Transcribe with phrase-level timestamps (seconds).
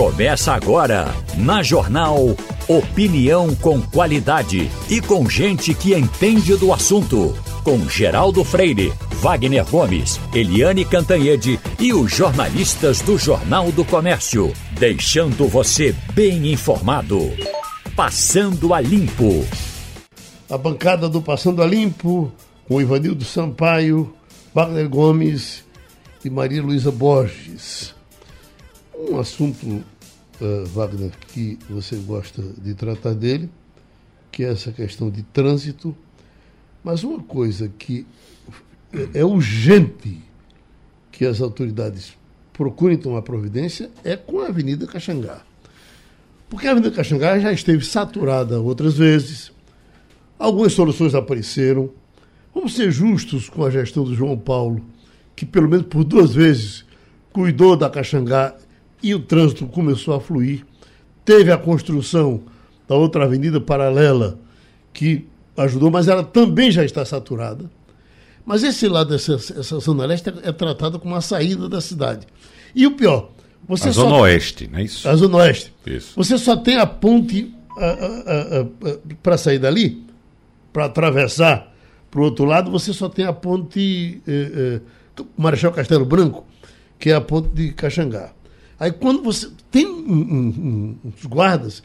[0.00, 2.34] Começa agora, na Jornal
[2.66, 7.36] Opinião com qualidade e com gente que entende do assunto.
[7.62, 14.50] Com Geraldo Freire, Wagner Gomes, Eliane Cantanhede e os jornalistas do Jornal do Comércio.
[14.72, 17.18] Deixando você bem informado.
[17.94, 19.44] Passando a Limpo.
[20.48, 22.32] A bancada do Passando a Limpo,
[22.66, 24.14] com Ivanildo Sampaio,
[24.54, 25.62] Wagner Gomes
[26.24, 27.99] e Maria Luísa Borges.
[29.08, 33.48] Um assunto, uh, Wagner, que você gosta de tratar dele,
[34.30, 35.96] que é essa questão de trânsito,
[36.84, 38.06] mas uma coisa que
[39.14, 40.22] é urgente
[41.10, 42.16] que as autoridades
[42.52, 45.42] procurem tomar providência é com a Avenida Caxangá.
[46.50, 49.50] Porque a Avenida Caxangá já esteve saturada outras vezes,
[50.38, 51.90] algumas soluções apareceram.
[52.54, 54.84] Vamos ser justos com a gestão do João Paulo,
[55.34, 56.84] que pelo menos por duas vezes
[57.32, 58.54] cuidou da Caxangá
[59.02, 60.64] e o trânsito começou a fluir.
[61.24, 62.42] Teve a construção
[62.88, 64.38] da outra avenida paralela
[64.92, 65.26] que
[65.56, 67.70] ajudou, mas ela também já está saturada.
[68.44, 72.26] Mas esse lado dessa essa Zona Leste é, é tratada como uma saída da cidade.
[72.74, 73.30] E o pior,
[73.68, 74.02] você a só...
[74.02, 75.08] Zona Oeste, não é isso?
[75.08, 75.72] A Zona Oeste.
[75.86, 76.14] Isso.
[76.16, 77.54] Você só tem a ponte
[79.22, 80.04] para sair dali,
[80.72, 81.70] para atravessar
[82.10, 84.80] para o outro lado, você só tem a ponte eh,
[85.16, 86.44] eh, Marechal Castelo Branco,
[86.98, 88.32] que é a ponte de Caxangá.
[88.80, 89.48] Aí quando você.
[89.70, 91.80] Tem um, um, uns guardas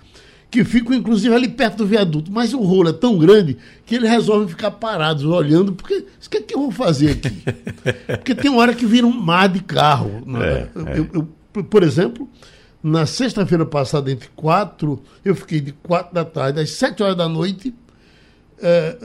[0.50, 4.10] que ficam, inclusive, ali perto do viaduto, mas o rolo é tão grande que eles
[4.10, 7.30] resolvem ficar parados, olhando, porque o que, é que eu vou fazer aqui?
[8.08, 10.24] Porque tem hora que vira um mar de carro.
[10.42, 11.00] É, eu, é.
[11.00, 12.28] eu, eu, por exemplo,
[12.82, 17.28] na sexta-feira passada, entre quatro, eu fiquei de quatro da tarde às sete horas da
[17.28, 17.74] noite
[18.62, 18.98] é,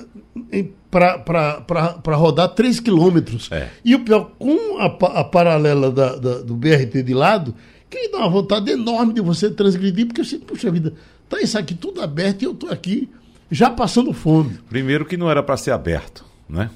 [0.91, 3.48] para rodar 3 quilômetros.
[3.50, 3.68] É.
[3.84, 4.86] E o pior, com a,
[5.20, 7.55] a paralela da- da- do BRT de lado,
[7.91, 10.94] que dá uma vontade enorme de você transgredir, porque você, puxa vida,
[11.28, 13.08] tá isso aqui tudo aberto e eu tô aqui
[13.50, 14.58] já passando fome.
[14.69, 16.70] Primeiro que não era para ser aberto, né?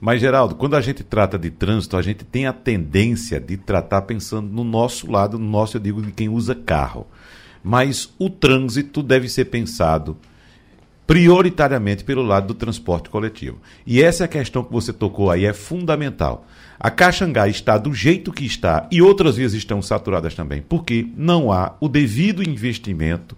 [0.00, 4.02] Mas, Geraldo, quando a gente trata de trânsito, a gente tem a tendência de tratar
[4.02, 7.06] pensando no nosso lado, no nosso, eu digo, de quem usa carro.
[7.62, 10.16] Mas o trânsito deve ser pensado
[11.06, 13.58] prioritariamente pelo lado do transporte coletivo.
[13.86, 16.46] E essa é a questão que você tocou aí, é fundamental.
[16.78, 21.52] A Caxangá está do jeito que está e outras vias estão saturadas também, porque não
[21.52, 23.36] há o devido investimento,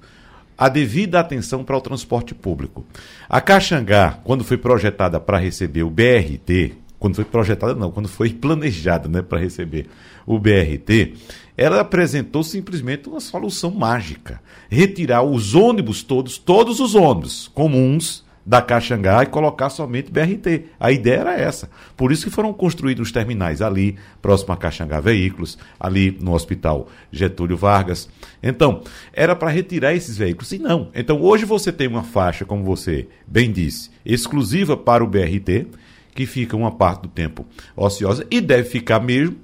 [0.56, 2.84] a devida atenção para o transporte público.
[3.28, 8.30] A Caxangá, quando foi projetada para receber o BRT, quando foi projetada não, quando foi
[8.30, 9.86] planejada né, para receber
[10.26, 11.14] o BRT,
[11.56, 14.40] ela apresentou simplesmente uma solução mágica.
[14.68, 20.66] Retirar os ônibus todos, todos os ônibus comuns da Caxangá e colocar somente BRT.
[20.78, 21.68] A ideia era essa.
[21.96, 26.86] Por isso que foram construídos os terminais ali, próximo a Caxangá Veículos, ali no Hospital
[27.10, 28.08] Getúlio Vargas.
[28.40, 30.52] Então, era para retirar esses veículos.
[30.52, 30.90] E não.
[30.94, 35.66] Então, hoje você tem uma faixa, como você bem disse, exclusiva para o BRT,
[36.14, 37.44] que fica uma parte do tempo
[37.76, 39.36] ociosa e deve ficar mesmo.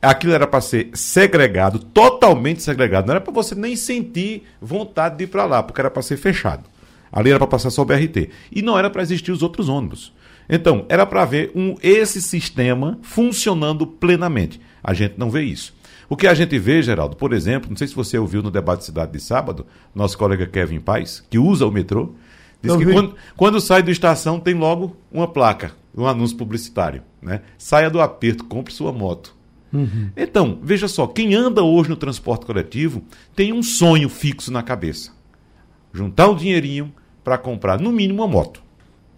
[0.00, 3.06] Aquilo era para ser segregado, totalmente segregado.
[3.06, 6.18] Não era para você nem sentir vontade de ir para lá, porque era para ser
[6.18, 6.73] fechado.
[7.14, 8.28] Ali era para passar só o BRT.
[8.50, 10.12] E não era para existir os outros ônibus.
[10.48, 14.60] Então, era para ver um, esse sistema funcionando plenamente.
[14.82, 15.72] A gente não vê isso.
[16.08, 18.80] O que a gente vê, Geraldo, por exemplo, não sei se você ouviu no debate
[18.80, 19.64] de cidade de sábado,
[19.94, 22.14] nosso colega Kevin Paz, que usa o metrô,
[22.60, 27.04] disse Eu que quando, quando sai do estação tem logo uma placa, um anúncio publicitário.
[27.22, 27.42] Né?
[27.56, 29.34] Saia do aperto, compre sua moto.
[30.16, 33.02] Então, veja só, quem anda hoje no transporte coletivo
[33.34, 35.12] tem um sonho fixo na cabeça.
[35.92, 36.92] Juntar um dinheirinho
[37.24, 38.62] para comprar, no mínimo, uma moto.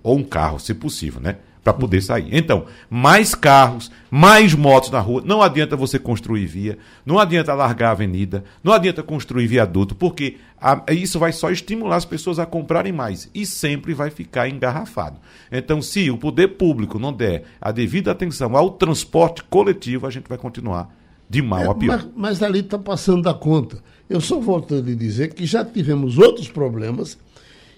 [0.02, 1.36] Ou um carro, se possível, né?
[1.64, 2.28] Para poder sair.
[2.30, 5.20] Então, mais carros, mais motos na rua.
[5.26, 10.36] Não adianta você construir via, não adianta largar a avenida, não adianta construir viaduto, porque
[10.60, 15.18] a- isso vai só estimular as pessoas a comprarem mais e sempre vai ficar engarrafado.
[15.50, 20.28] Então, se o poder público não der a devida atenção ao transporte coletivo, a gente
[20.28, 20.94] vai continuar
[21.28, 21.96] de mal a pior.
[21.96, 23.78] Mas, mas ali está passando da conta.
[24.08, 27.18] Eu só volto a lhe dizer que já tivemos outros problemas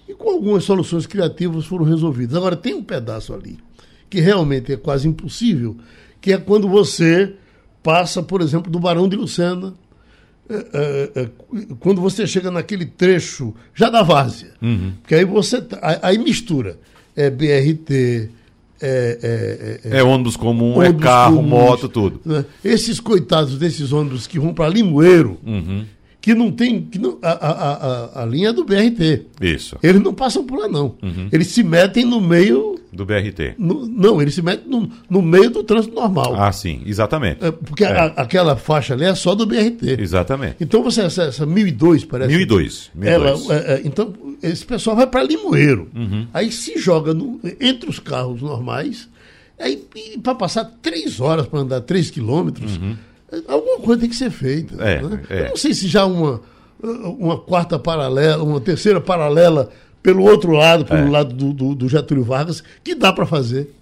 [0.09, 2.35] e com algumas soluções criativas foram resolvidas.
[2.35, 3.57] Agora, tem um pedaço ali
[4.09, 5.77] que realmente é quase impossível,
[6.19, 7.33] que é quando você
[7.83, 9.73] passa, por exemplo, do Barão de Lucena,
[10.49, 11.29] é, é, é,
[11.79, 14.49] quando você chega naquele trecho já da várzea.
[15.01, 15.61] Porque aí você.
[15.61, 16.79] tá- aí- mistura.
[17.15, 18.29] É BRT,
[18.81, 22.21] é, é, é- É ônibus comum, é ônibus carro, comuns, moto, tudo.
[22.25, 22.45] né?
[22.63, 25.85] Esses coitados desses ônibus que vão para Limoeiro, Uhum.
[26.29, 26.81] Que não tem.
[26.83, 29.25] Que não, a, a, a, a linha do BRT.
[29.41, 29.77] Isso.
[29.81, 30.95] Eles não passam por lá, não.
[31.01, 31.27] Uhum.
[31.31, 32.77] Eles se metem no meio.
[32.93, 33.55] Do BRT.
[33.57, 36.35] No, não, eles se metem no, no meio do trânsito normal.
[36.35, 37.43] Ah, sim, exatamente.
[37.43, 37.87] É, porque é.
[37.87, 39.99] A, aquela faixa ali é só do BRT.
[39.99, 40.57] Exatamente.
[40.59, 42.29] Então você essa 1002, parece.
[42.29, 42.91] 1002.
[42.93, 43.49] 1002.
[43.49, 45.89] Ela, é, é, então, esse pessoal vai para Limoeiro.
[45.95, 46.27] Uhum.
[46.31, 49.09] Aí se joga no, entre os carros normais.
[49.59, 49.83] Aí,
[50.21, 52.77] para passar três horas para andar três quilômetros.
[52.77, 52.95] Uhum
[53.47, 54.75] Alguma coisa tem que ser feita.
[54.83, 55.21] É, né?
[55.29, 55.39] é.
[55.41, 56.41] Eu não sei se já uma,
[56.81, 59.69] uma quarta paralela, uma terceira paralela
[60.01, 61.09] pelo outro lado, pelo é.
[61.09, 63.73] lado do, do, do, Getúlio Vargas, que dá para fazer.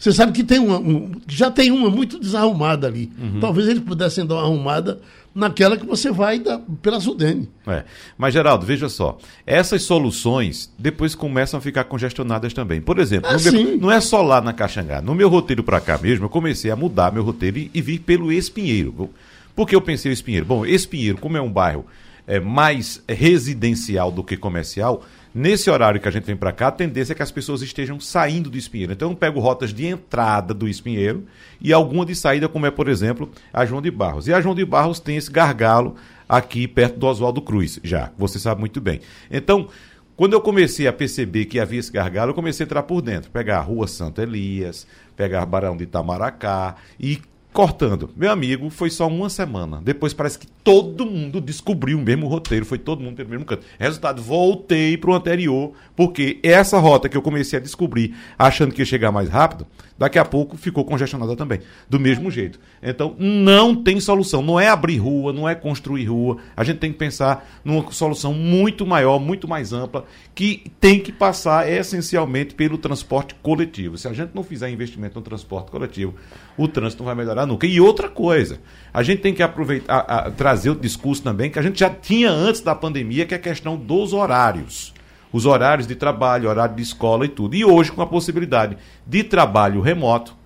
[0.00, 3.12] Você sabe que tem uma, um, já tem uma muito desarrumada ali.
[3.20, 3.38] Uhum.
[3.38, 4.98] Talvez eles pudessem dar uma arrumada
[5.34, 7.50] naquela que você vai da, pela Sudene.
[7.66, 7.84] É.
[8.16, 9.18] Mas, Geraldo, veja só.
[9.46, 12.80] Essas soluções depois começam a ficar congestionadas também.
[12.80, 15.02] Por exemplo, ah, meu, não é só lá na Caxangá.
[15.02, 17.98] No meu roteiro para cá mesmo, eu comecei a mudar meu roteiro e, e vir
[17.98, 19.10] pelo Espinheiro.
[19.54, 20.46] Por que eu pensei Espinheiro?
[20.46, 21.84] Bom, Espinheiro, como é um bairro
[22.26, 26.72] é, mais residencial do que comercial, Nesse horário que a gente vem para cá, a
[26.72, 28.92] tendência é que as pessoas estejam saindo do Espinheiro.
[28.92, 31.24] Então eu pego rotas de entrada do Espinheiro
[31.60, 34.26] e alguma de saída, como é, por exemplo, a João de Barros.
[34.26, 35.94] E a João de Barros tem esse gargalo
[36.28, 39.00] aqui perto do Oswaldo Cruz, já, você sabe muito bem.
[39.30, 39.68] Então,
[40.16, 43.30] quando eu comecei a perceber que havia esse gargalo, eu comecei a entrar por dentro,
[43.30, 44.86] pegar a Rua Santo Elias,
[45.16, 47.20] pegar Barão de Itamaracá e
[47.52, 48.10] cortando.
[48.16, 49.80] Meu amigo, foi só uma semana.
[49.82, 53.66] Depois parece que todo mundo descobriu o mesmo roteiro, foi todo mundo pelo mesmo canto.
[53.78, 58.80] Resultado, voltei para o anterior, porque essa rota que eu comecei a descobrir, achando que
[58.80, 59.66] ia chegar mais rápido,
[59.98, 62.58] daqui a pouco ficou congestionada também, do mesmo jeito.
[62.82, 64.42] Então, não tem solução.
[64.42, 66.38] Não é abrir rua, não é construir rua.
[66.56, 71.12] A gente tem que pensar numa solução muito maior, muito mais ampla, que tem que
[71.12, 73.98] passar essencialmente pelo transporte coletivo.
[73.98, 76.14] Se a gente não fizer investimento no transporte coletivo,
[76.56, 77.66] o trânsito não vai melhorar nunca.
[77.66, 78.60] E outra coisa,
[78.92, 81.90] a gente tem que aproveitar, a, a, trazer o discurso também que a gente já
[81.90, 84.92] tinha antes da pandemia, que é a questão dos horários.
[85.32, 87.54] Os horários de trabalho, horário de escola e tudo.
[87.54, 88.76] E hoje, com a possibilidade
[89.06, 90.36] de trabalho remoto,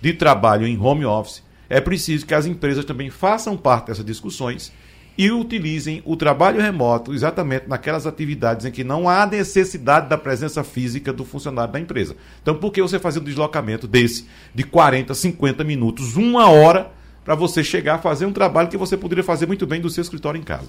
[0.00, 4.72] de trabalho em home office, é preciso que as empresas também façam parte dessas discussões
[5.16, 10.64] e utilizem o trabalho remoto exatamente naquelas atividades em que não há necessidade da presença
[10.64, 12.16] física do funcionário da empresa.
[12.42, 16.90] Então, por que você fazer um deslocamento desse de 40, 50 minutos, uma hora,
[17.24, 20.02] para você chegar a fazer um trabalho que você poderia fazer muito bem do seu
[20.02, 20.68] escritório em casa?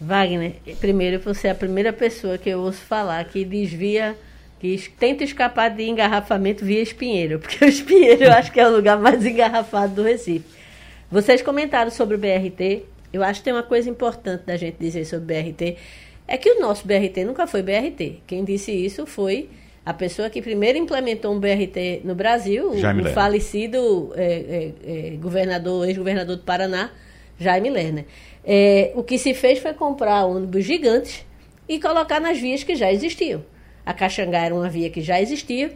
[0.00, 4.16] Wagner, primeiro você é a primeira pessoa que eu ouço falar que desvia,
[4.60, 8.74] que tenta escapar de engarrafamento via Espinheiro, porque o Espinheiro eu acho que é o
[8.74, 10.57] lugar mais engarrafado do Recife.
[11.10, 12.84] Vocês comentaram sobre o BRT.
[13.12, 15.76] Eu acho que tem uma coisa importante da gente dizer sobre o BRT.
[16.26, 18.20] É que o nosso BRT nunca foi BRT.
[18.26, 19.48] Quem disse isso foi
[19.88, 25.88] a pessoa que primeiro implementou um BRT no Brasil, o, falecido é, é, é, governador,
[25.88, 26.90] ex-governador do Paraná,
[27.40, 28.04] Jaime Lerner.
[28.44, 31.24] É, o que se fez foi comprar ônibus gigantes
[31.66, 33.42] e colocar nas vias que já existiam.
[33.86, 35.72] A Caxangá era uma via que já existia,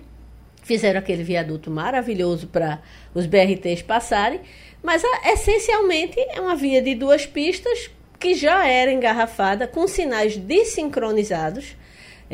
[0.63, 2.83] fizeram aquele viaduto maravilhoso para
[3.15, 4.41] os BRTs passarem,
[4.83, 10.37] mas a, essencialmente é uma via de duas pistas que já era engarrafada com sinais
[10.37, 11.77] desincronizados.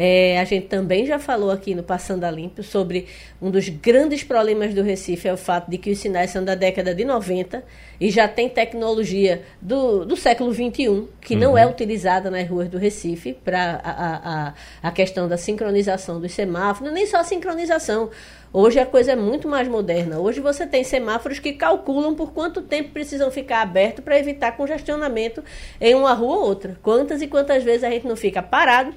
[0.01, 3.09] É, a gente também já falou aqui no Passando a Limpo sobre
[3.43, 6.55] um dos grandes problemas do Recife é o fato de que os sinais são da
[6.55, 7.65] década de 90
[8.01, 11.41] e já tem tecnologia do, do século XXI que uhum.
[11.41, 14.55] não é utilizada nas ruas do Recife para a, a,
[14.85, 18.09] a questão da sincronização dos semáforos, nem só a sincronização.
[18.53, 20.21] Hoje a coisa é muito mais moderna.
[20.21, 25.43] Hoje você tem semáforos que calculam por quanto tempo precisam ficar abertos para evitar congestionamento
[25.81, 26.79] em uma rua ou outra.
[26.85, 28.95] Quantas e quantas vezes a gente não fica parado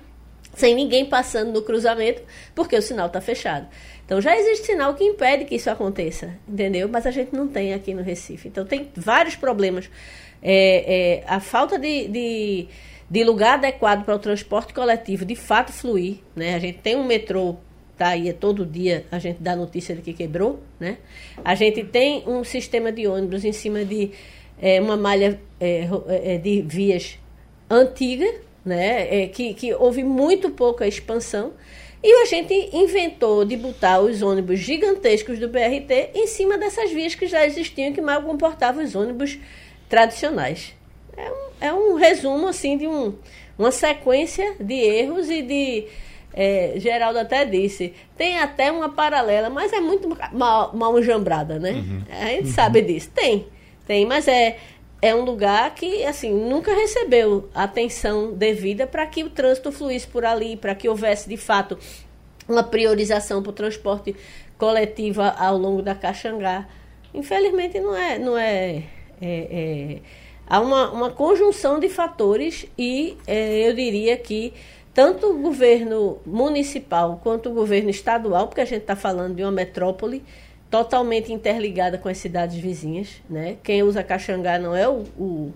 [0.54, 2.22] sem ninguém passando no cruzamento
[2.54, 3.68] porque o sinal está fechado.
[4.06, 6.90] Então já existe sinal que impede que isso aconteça, entendeu?
[6.90, 8.48] Mas a gente não tem aqui no Recife.
[8.48, 9.90] Então tem vários problemas.
[10.42, 12.68] É, é, a falta de, de,
[13.10, 16.18] de lugar adequado para o transporte coletivo de fato fluir.
[16.36, 16.56] Né?
[16.56, 17.58] A gente tem um metrô
[18.02, 20.98] tá aí é todo dia a gente dá notícia de que quebrou, né?
[21.46, 24.10] A gente tem um sistema de ônibus em cima de
[24.60, 27.20] é, uma malha é, é, de vias
[27.70, 28.26] antiga,
[28.66, 29.24] né?
[29.24, 31.54] É, que, que houve muito pouca expansão.
[32.04, 37.14] E a gente inventou de botar os ônibus gigantescos do BRT em cima dessas vias
[37.14, 39.38] que já existiam, que mal comportavam os ônibus
[39.88, 40.74] tradicionais.
[41.16, 43.14] É um, é um resumo assim de um,
[43.58, 45.88] uma sequência de erros e de
[46.34, 51.72] é, Geraldo até disse, tem até uma paralela, mas é muito mal, mal enjambrada, né?
[51.72, 52.02] Uhum.
[52.10, 52.54] A gente uhum.
[52.54, 53.12] sabe disso.
[53.14, 53.46] Tem,
[53.86, 54.58] tem, mas é,
[55.02, 60.24] é um lugar que, assim, nunca recebeu atenção devida para que o trânsito fluísse por
[60.24, 61.78] ali, para que houvesse, de fato,
[62.48, 64.16] uma priorização para o transporte
[64.58, 66.68] coletivo ao longo da Caxangá.
[67.14, 68.84] Infelizmente, não é, não é,
[69.20, 70.00] é, é
[70.46, 74.54] há uma, uma conjunção de fatores e é, eu diria que
[74.94, 79.52] tanto o governo municipal quanto o governo estadual, porque a gente está falando de uma
[79.52, 80.24] metrópole
[80.72, 83.58] totalmente interligada com as cidades vizinhas, né?
[83.62, 85.54] Quem usa Caxangá não é o, o,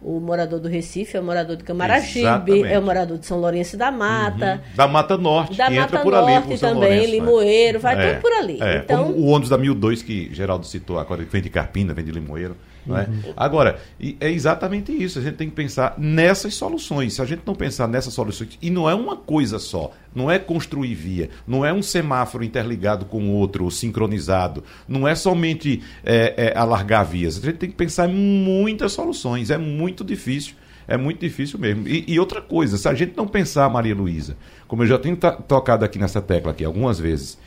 [0.00, 2.66] o morador do Recife, é o morador de Camaragibe, Exatamente.
[2.66, 6.58] é o morador de São Lourenço da Mata, Da Mata Norte, da que Mata Norte
[6.58, 7.06] também, Lourenço, né?
[7.06, 8.58] Limoeiro, vai É, tudo por ali.
[8.62, 12.04] É, então, o ônibus da 1002 que Geraldo citou agora, que vem de Carpina, vem
[12.04, 12.56] de Limoeiro.
[12.86, 13.08] Não é?
[13.36, 13.80] Agora,
[14.20, 15.18] é exatamente isso.
[15.18, 17.14] A gente tem que pensar nessas soluções.
[17.14, 20.38] Se a gente não pensar nessas soluções, e não é uma coisa só, não é
[20.38, 25.82] construir via, não é um semáforo interligado com o outro, ou sincronizado, não é somente
[26.04, 27.38] é, é, alargar vias.
[27.38, 29.50] A gente tem que pensar em muitas soluções.
[29.50, 30.54] É muito difícil.
[30.88, 31.88] É muito difícil mesmo.
[31.88, 34.36] E, e outra coisa, se a gente não pensar, Maria Luísa,
[34.68, 37.38] como eu já tenho tocado aqui nessa tecla aqui algumas vezes,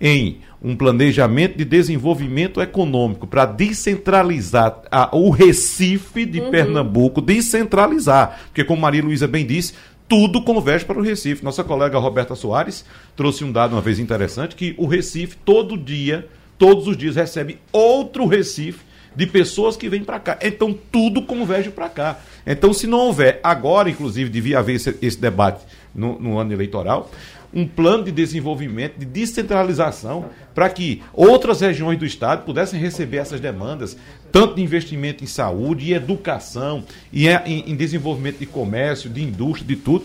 [0.00, 8.40] em um planejamento de desenvolvimento econômico para descentralizar a- o Recife de Pernambuco, descentralizar.
[8.46, 9.74] Porque, como Maria Luísa bem disse,
[10.08, 11.44] tudo converge para o Recife.
[11.44, 12.84] Nossa colega Roberta Soares
[13.16, 16.26] trouxe um dado uma vez interessante, que o Recife, todo dia,
[16.56, 18.80] todos os dias, recebe outro Recife
[19.14, 20.38] de pessoas que vêm para cá.
[20.40, 22.18] Então, tudo converge para cá.
[22.46, 25.64] Então, se não houver, agora, inclusive, devia haver esse, esse debate
[25.94, 27.10] no, no ano eleitoral,
[27.58, 33.40] um plano de desenvolvimento, de descentralização, para que outras regiões do Estado pudessem receber essas
[33.40, 33.96] demandas,
[34.30, 39.66] tanto de investimento em saúde, em educação, e em, em desenvolvimento de comércio, de indústria,
[39.66, 40.04] de tudo.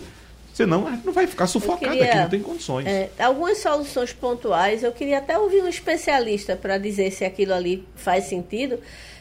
[0.52, 2.86] Senão, a gente não vai ficar sufocado aqui, não tem condições.
[2.86, 7.84] é, algumas soluções pontuais, eu queria até ouvir um especialista para dizer se aquilo ali
[7.96, 8.78] faz sentido.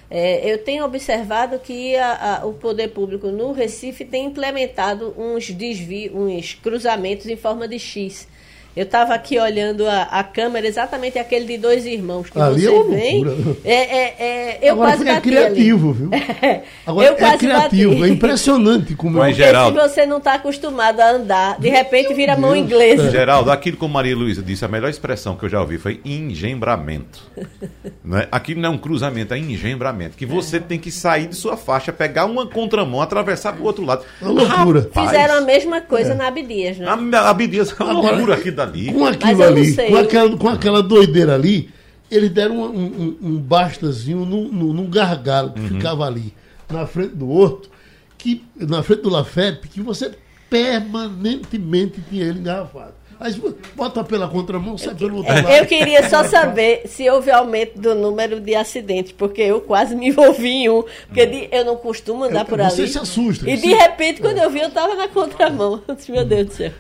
[0.10, 5.50] É, eu tenho observado que a- a- o poder público no Recife tem implementado uns
[5.50, 8.27] desvios, uns cruzamentos em forma de X.
[8.75, 12.67] Eu estava aqui olhando a, a câmera, exatamente aquele de dois irmãos que Ali você
[12.67, 13.23] é uma vem.
[13.23, 13.57] loucura.
[13.63, 15.97] É, é, é, eu Agora quase é criativo, ali.
[15.99, 16.09] viu?
[16.87, 18.03] Agora Eu é quase criativo, bati.
[18.03, 22.13] é impressionante como Mas, Porque Geraldo- se você não está acostumado a andar, de repente
[22.15, 22.65] vira mão Deus.
[22.65, 23.11] inglesa.
[23.11, 27.21] Geraldo, aquilo como Maria Luísa disse, a melhor expressão que eu já ouvi foi engembramento.
[28.03, 28.27] né?
[28.31, 30.17] Aquilo não é um cruzamento, é engembramento.
[30.17, 33.85] Que você tem que sair de sua faixa, pegar uma contramão, atravessar para o outro
[33.85, 34.03] lado.
[34.21, 34.81] Uma loucura.
[34.81, 36.87] Rapaz, Fizeram a mesma coisa na Abdias, né?
[36.87, 38.51] A, a Abdias é uma loucura aqui
[38.93, 41.70] Com aquilo ali, com aquela, com aquela doideira ali,
[42.10, 45.53] eles deram um, um, um bastazinho num, num, gargalo Uhum.
[45.67, 46.34] que ficava ali,
[46.72, 47.70] na frente do horto,
[48.17, 50.12] que, na frente do Lafep, que você
[50.50, 52.93] permanentemente tinha ele engarrafado.
[53.20, 55.48] Aí você bota pela contramão, sai pelo outro lado.
[55.48, 60.10] Eu queria só saber se houve aumento do número de acidentes, porque eu quase me
[60.10, 60.84] envolvi em um.
[61.08, 62.91] Porque eu não costumo andar por Você ali.
[62.91, 65.82] se assusta, E você- de repente, quando eu vi, eu estava na contramão.
[65.88, 66.72] Eu disse, Meu Deus do céu.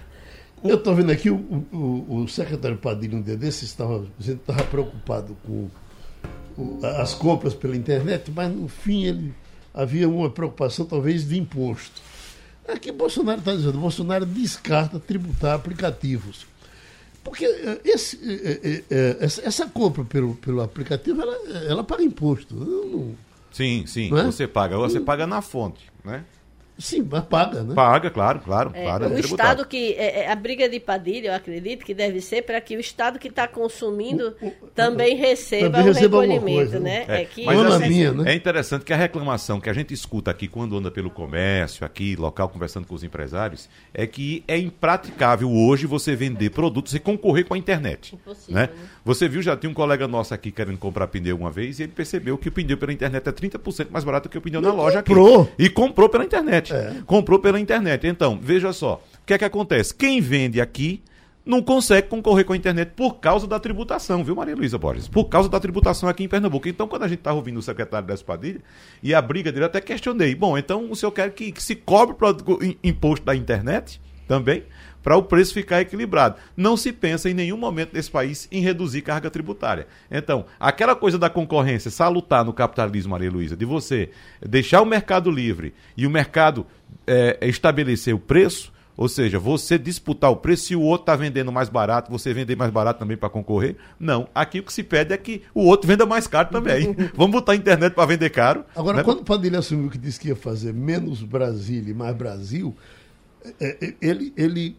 [0.63, 1.35] Eu estou vendo aqui, o,
[1.73, 5.69] o, o secretário Padilha, um dia desses, estava, a gente estava preocupado com
[6.57, 9.33] o- as compras pela internet, mas no fim ele
[9.73, 12.01] havia uma preocupação talvez de imposto.
[12.67, 16.45] Aqui Bolsonaro está dizendo, Bolsonaro descarta tributar aplicativos.
[17.23, 21.35] Porque eh, esse, eh, eh, essa, compra pelo, pelo aplicativo, ela,
[21.69, 22.55] ela paga imposto.
[22.55, 23.15] Não-
[23.51, 24.23] Sim, sim, é?
[24.23, 24.77] você paga.
[24.77, 26.23] Você paga na fonte, né?
[26.77, 27.73] Sim, mas paga, né?
[27.75, 29.05] Paga, claro, claro, É, claro.
[29.05, 29.33] é o tributado.
[29.61, 29.93] Estado que.
[29.93, 33.17] é, é, a briga de Padilha, eu acredito que deve ser para que o Estado
[33.19, 34.35] que está consumindo
[34.75, 37.05] também receba também o receba recolhimento, coisa, né?
[37.07, 38.31] É, É que mas assim, minha, né?
[38.31, 42.15] é interessante que a reclamação que a gente escuta aqui quando anda pelo comércio, aqui,
[42.15, 47.45] local, conversando com os empresários, é que é impraticável hoje você vender produtos e concorrer
[47.45, 48.15] com a internet.
[48.15, 48.61] Impossível, Né?
[48.63, 48.69] né?
[49.05, 51.91] Você viu, já tinha um colega nosso aqui querendo comprar pneu uma vez e ele
[51.91, 54.77] percebeu que o pneu pela internet é 30% mais barato que o pneu na Mas
[54.77, 55.41] loja comprou.
[55.43, 55.51] aqui.
[55.59, 56.62] E comprou pela internet.
[56.71, 56.95] É.
[57.05, 58.05] Comprou pela internet.
[58.05, 59.93] Então, veja só, o que é que acontece?
[59.93, 61.01] Quem vende aqui
[61.45, 65.09] não consegue concorrer com a internet por causa da tributação, viu, Maria Luísa Borges?
[65.09, 66.69] Por causa da tributação aqui em Pernambuco.
[66.69, 68.61] Então, quando a gente estava ouvindo o secretário da Espadilha
[69.01, 70.35] e a briga dele, até questionei.
[70.35, 74.63] Bom, então o senhor quer que, que se cobre o im- imposto da internet também?
[75.03, 76.37] Para o preço ficar equilibrado.
[76.55, 79.85] Não se pensa em nenhum momento nesse país em reduzir carga tributária.
[80.09, 84.09] Então, aquela coisa da concorrência salutar no capitalismo, Maria Luísa, de você
[84.41, 86.65] deixar o mercado livre e o mercado
[87.05, 91.51] é, estabelecer o preço, ou seja, você disputar o preço, se o outro está vendendo
[91.51, 93.75] mais barato, você vender mais barato também para concorrer?
[93.99, 94.27] Não.
[94.35, 96.95] Aqui o que se pede é que o outro venda mais caro também.
[97.15, 98.63] Vamos botar a internet para vender caro.
[98.75, 99.03] Agora, né?
[99.03, 102.75] quando o Padilha assumiu que disse que ia fazer menos Brasília e mais Brasil,
[104.01, 104.75] ele ele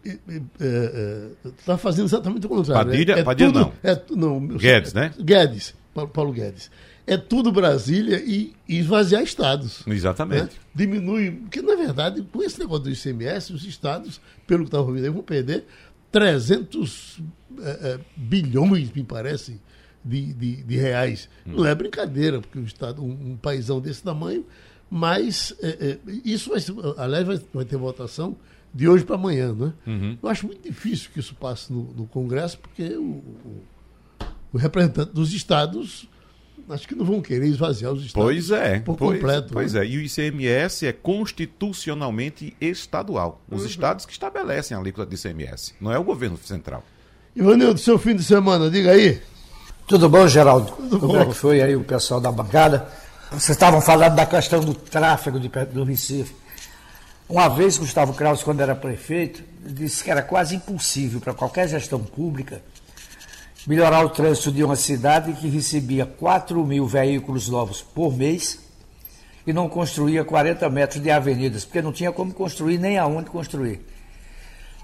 [1.59, 2.91] está fazendo exatamente o contrário.
[2.91, 3.73] Padilha- é, é Padilha tudo, não.
[3.83, 5.13] É, não Guedes, né?
[5.19, 6.71] Guedes, Paulo, Paulo Guedes.
[7.07, 9.83] É tudo Brasília e, e esvaziar estados.
[9.87, 10.43] Exatamente.
[10.43, 10.49] né?
[10.75, 15.05] Diminui, porque na verdade, com esse negócio do ICMS, os estados, pelo que estava ouvindo
[15.05, 15.67] aí, vão perder
[16.11, 17.21] 300
[17.61, 19.61] eh, eh, bilhões, me parece,
[20.03, 21.29] de, de, de reais.
[21.47, 21.57] Hum.
[21.57, 24.47] Não é brincadeira, porque o Estado, um, um paísão desse tamanho,
[24.97, 26.61] mas é, é, isso vai,
[26.99, 28.37] aliás, vai, vai ter votação
[28.73, 29.73] de hoje para amanhã, né?
[29.85, 30.17] Uhum.
[30.23, 33.63] Eu acho muito difícil que isso passe no, no Congresso, porque o, o,
[34.53, 36.09] o, representante dos estados
[36.71, 39.53] acho que não vão querer esvaziar os estados pois é, por pois, completo.
[39.53, 39.81] Pois né?
[39.81, 43.43] é, e o ICMS é constitucionalmente estadual.
[43.51, 43.67] Os uhum.
[43.67, 46.85] estados que estabelecem a alíquota de ICMS, não é o governo central.
[47.35, 49.21] Ivanildo, seu fim de semana, diga aí.
[49.89, 50.71] Tudo bom, Geraldo?
[50.71, 51.31] Tudo Como é bom.
[51.31, 52.89] é que foi aí o pessoal da bancada?
[53.31, 56.35] Vocês estavam falando da questão do tráfego de, do Recife.
[57.29, 62.01] Uma vez, Gustavo Kraus, quando era prefeito, disse que era quase impossível para qualquer gestão
[62.01, 62.63] pública
[63.67, 68.59] melhorar o trânsito de uma cidade que recebia 4 mil veículos novos por mês
[69.47, 73.81] e não construía 40 metros de avenidas, porque não tinha como construir nem aonde construir.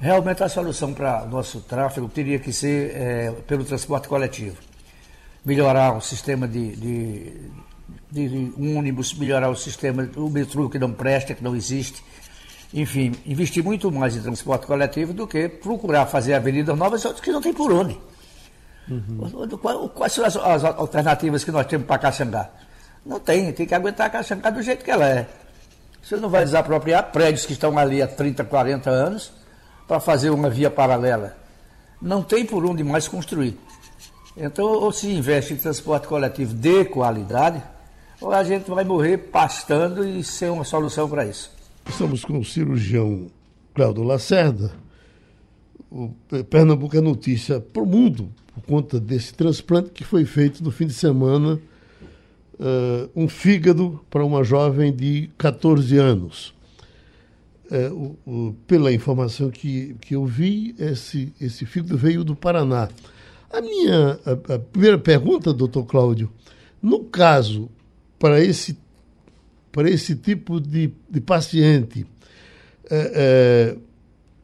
[0.00, 4.56] Realmente a solução para nosso tráfego teria que ser é, pelo transporte coletivo.
[5.44, 7.32] Melhorar o sistema de, de,
[8.10, 12.02] de, de ônibus, melhorar o sistema, o metrô que não presta, que não existe
[12.72, 17.40] enfim, investir muito mais em transporte coletivo do que procurar fazer avenidas novas que não
[17.40, 17.98] tem por onde.
[18.88, 19.88] Uhum.
[19.94, 22.50] Quais são as, as, alternativas que nós temos para Caxangá?
[23.04, 25.26] Não tem, tem que aguentar Caxangá do jeito que ela é.
[26.02, 29.32] Você não vai desapropriar prédios que estão ali há 30, 40 anos
[29.86, 31.36] para fazer uma via paralela.
[32.00, 33.58] Não tem por onde mais construir.
[34.36, 37.62] Então, ou se investe em transporte coletivo de qualidade,
[38.20, 41.50] ou a gente vai morrer pastando e ser uma solução para isso.
[41.88, 43.28] Estamos com o cirurgião
[43.74, 44.72] Cláudio Lacerda.
[45.90, 46.14] O
[46.48, 50.86] Pernambuco é notícia para o mundo por conta desse transplante que foi feito no fim
[50.86, 51.60] de semana.
[52.54, 56.54] Uh, um fígado para uma jovem de 14 anos.
[57.70, 62.90] Uh, o, o, pela informação que, que eu vi, esse, esse fígado veio do Paraná.
[63.50, 66.30] A minha a, a primeira pergunta, doutor Cláudio,
[66.82, 67.70] no caso,
[68.20, 68.78] para esse
[69.72, 72.04] para esse tipo de, de paciente,
[72.90, 73.76] é, é,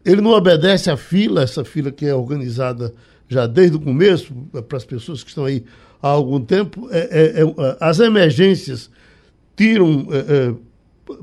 [0.09, 2.95] ele não obedece à fila, essa fila que é organizada
[3.29, 5.65] já desde o começo, é, para as pessoas que estão aí
[6.01, 8.89] há algum tempo, é, é, é as emergências
[9.57, 10.07] tiram,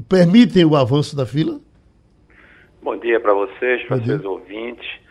[0.09, 1.61] permitem o avanço da fila?
[2.81, 5.02] Bom dia para vocês, para vocês ouvintes.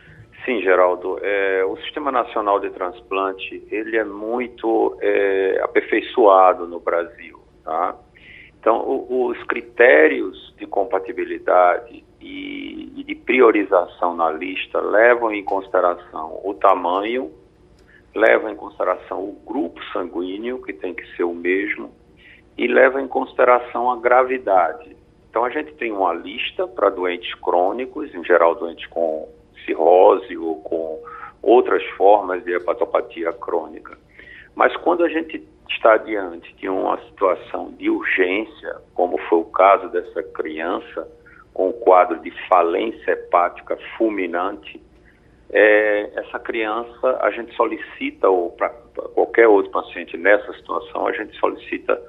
[0.44, 7.38] Sim, Geraldo, é, o Sistema Nacional de Transplante, ele é muito é, aperfeiçoado no Brasil,
[7.62, 7.96] tá?
[8.58, 16.40] Então, o, os critérios de compatibilidade e, e, de priorização na lista levam em consideração
[16.44, 17.32] o tamanho,
[18.12, 21.92] levam em consideração o grupo sanguíneo, que tem que ser o mesmo,
[22.58, 24.96] e levam em consideração a gravidade.
[25.30, 29.28] Então, a gente tem uma lista para doentes crônicos, em geral doentes com
[29.64, 31.02] cirrose ou com
[31.42, 33.96] outras formas de hepatopatia crônica.
[34.54, 39.88] Mas quando a gente está diante de uma situação de urgência, como foi o caso
[39.88, 41.08] dessa criança,
[41.52, 44.80] com o quadro de falência hepática fulminante,
[45.50, 48.70] é, essa criança, a gente solicita, ou para
[49.14, 52.00] qualquer outro paciente nessa situação, a gente solicita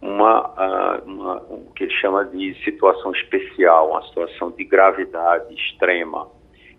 [0.00, 6.28] uma, uma, o que ele chama de situação especial, uma situação de gravidade extrema.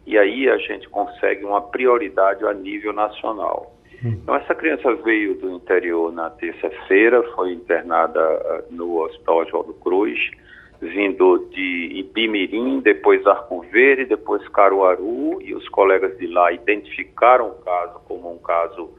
[0.05, 3.75] E aí a gente consegue uma prioridade a nível nacional.
[4.03, 10.19] Então, essa criança veio do interior na terça-feira, foi internada ah, no Hospital Oswaldo Cruz,
[10.79, 17.63] vindo de Ipimirim, depois Arco Verde, depois Caruaru, e os colegas de lá identificaram o
[17.63, 18.91] caso como um caso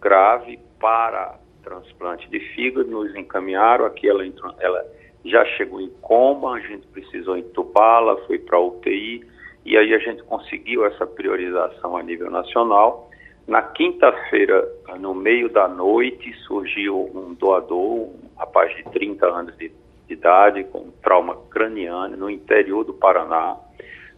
[0.00, 4.84] grave para transplante de fígado, nos encaminharam, aqui ela, entrou, ela
[5.24, 9.24] já chegou em coma, a gente precisou entubá-la, foi para UTI,
[9.68, 13.10] e aí a gente conseguiu essa priorização a nível nacional,
[13.46, 14.66] na quinta-feira,
[14.98, 19.70] no meio da noite, surgiu um doador, um rapaz de 30 anos de,
[20.06, 23.58] de idade, com trauma craniano, no interior do Paraná.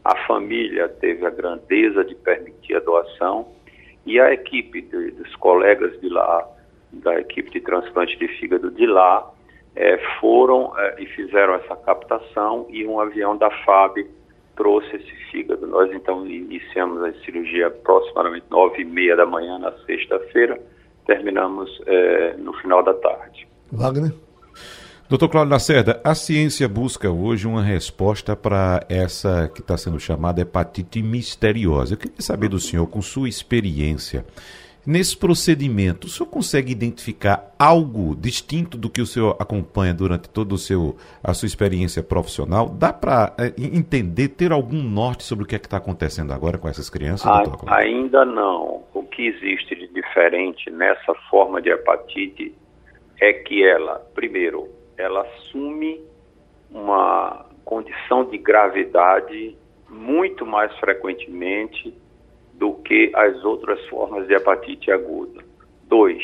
[0.05, 3.49] A família teve a grandeza de permitir a doação
[4.07, 6.49] e a equipe de, dos colegas de lá,
[6.93, 9.29] da equipe de transplante de fígado de lá,
[9.75, 14.07] é, foram é, e fizeram essa captação e um avião da FAB
[14.61, 15.67] trouxe esse fígado.
[15.67, 20.61] Nós então iniciamos a cirurgia aproximadamente nove e meia da manhã na sexta-feira,
[21.07, 23.49] terminamos é, no final da tarde.
[23.73, 24.13] Wagner?
[25.09, 30.43] Doutor Cláudio Lacerda, a ciência busca hoje uma resposta para essa que está sendo chamada
[30.43, 31.95] hepatite misteriosa.
[31.95, 34.27] Eu queria saber do senhor, com sua experiência,
[34.91, 40.57] Nesse procedimento, o senhor consegue identificar algo distinto do que o senhor acompanha durante toda
[40.57, 42.69] a sua experiência profissional?
[42.69, 46.69] Dá para é, entender, ter algum norte sobre o que é está acontecendo agora com
[46.69, 47.25] essas crianças?
[47.25, 48.83] A, ainda não.
[48.93, 52.53] O que existe de diferente nessa forma de hepatite
[53.21, 56.01] é que ela, primeiro, ela assume
[56.69, 59.57] uma condição de gravidade
[59.89, 61.95] muito mais frequentemente
[62.61, 65.43] do que as outras formas de hepatite aguda.
[65.89, 66.23] Dois,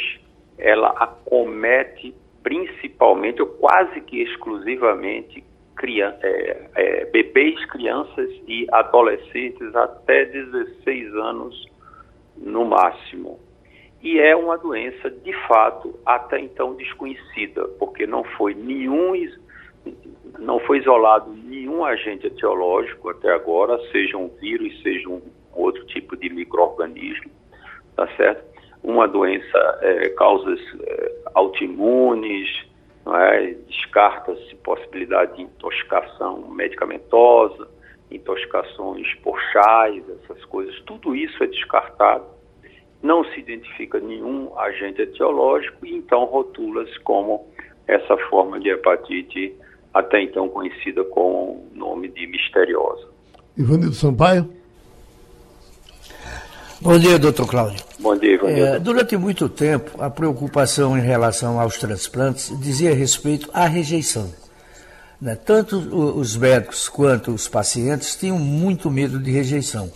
[0.59, 5.43] ela acomete principalmente ou quase que exclusivamente
[5.75, 11.67] criança, é, é, bebês, crianças e adolescentes até 16 anos
[12.37, 13.41] no máximo.
[14.03, 19.15] E é uma doença, de fato, até então desconhecida, porque não foi nenhum
[20.39, 25.23] não foi isolado nenhum agente etiológico até agora, seja um vírus, seja um
[25.63, 27.31] outro tipo de microorganismo,
[27.95, 28.45] tá certo?
[28.83, 32.49] Uma doença, é, causas é, autoimunes,
[33.07, 33.55] é?
[33.69, 37.69] descarta-se possibilidade de intoxicação medicamentosa,
[38.11, 42.25] intoxicações por chás, essas coisas, tudo isso é descartado.
[43.03, 47.47] Não se identifica nenhum agente etiológico e então rotula-se como
[47.87, 49.55] essa forma de hepatite
[49.93, 53.09] até então conhecida com o nome de misteriosa.
[53.57, 54.49] Ivanildo Sampaio?
[56.81, 57.83] Bom dia, doutor Cláudio.
[57.99, 58.77] Bom dia, Ivanildo.
[58.77, 64.31] É, durante muito tempo, a preocupação em relação aos transplantes dizia respeito à rejeição.
[65.21, 65.35] Né?
[65.35, 69.91] Tanto os médicos quanto os pacientes tinham muito medo de rejeição.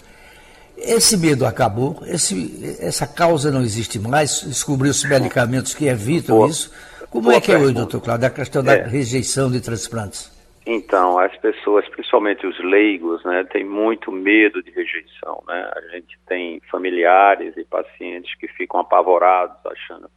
[0.76, 6.48] Esse medo acabou, esse, essa causa não existe mais, descobriu-se medicamentos que evitam Boa.
[6.48, 6.70] isso.
[7.10, 8.86] Como é que é hoje, doutor Cláudio, a questão da é.
[8.86, 10.30] rejeição de transplantes?
[10.72, 15.42] Então, as pessoas, principalmente os leigos, né, têm muito medo de rejeição.
[15.48, 15.68] Né?
[15.74, 20.08] A gente tem familiares e pacientes que ficam apavorados achando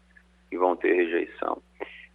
[0.51, 1.59] que vão ter rejeição.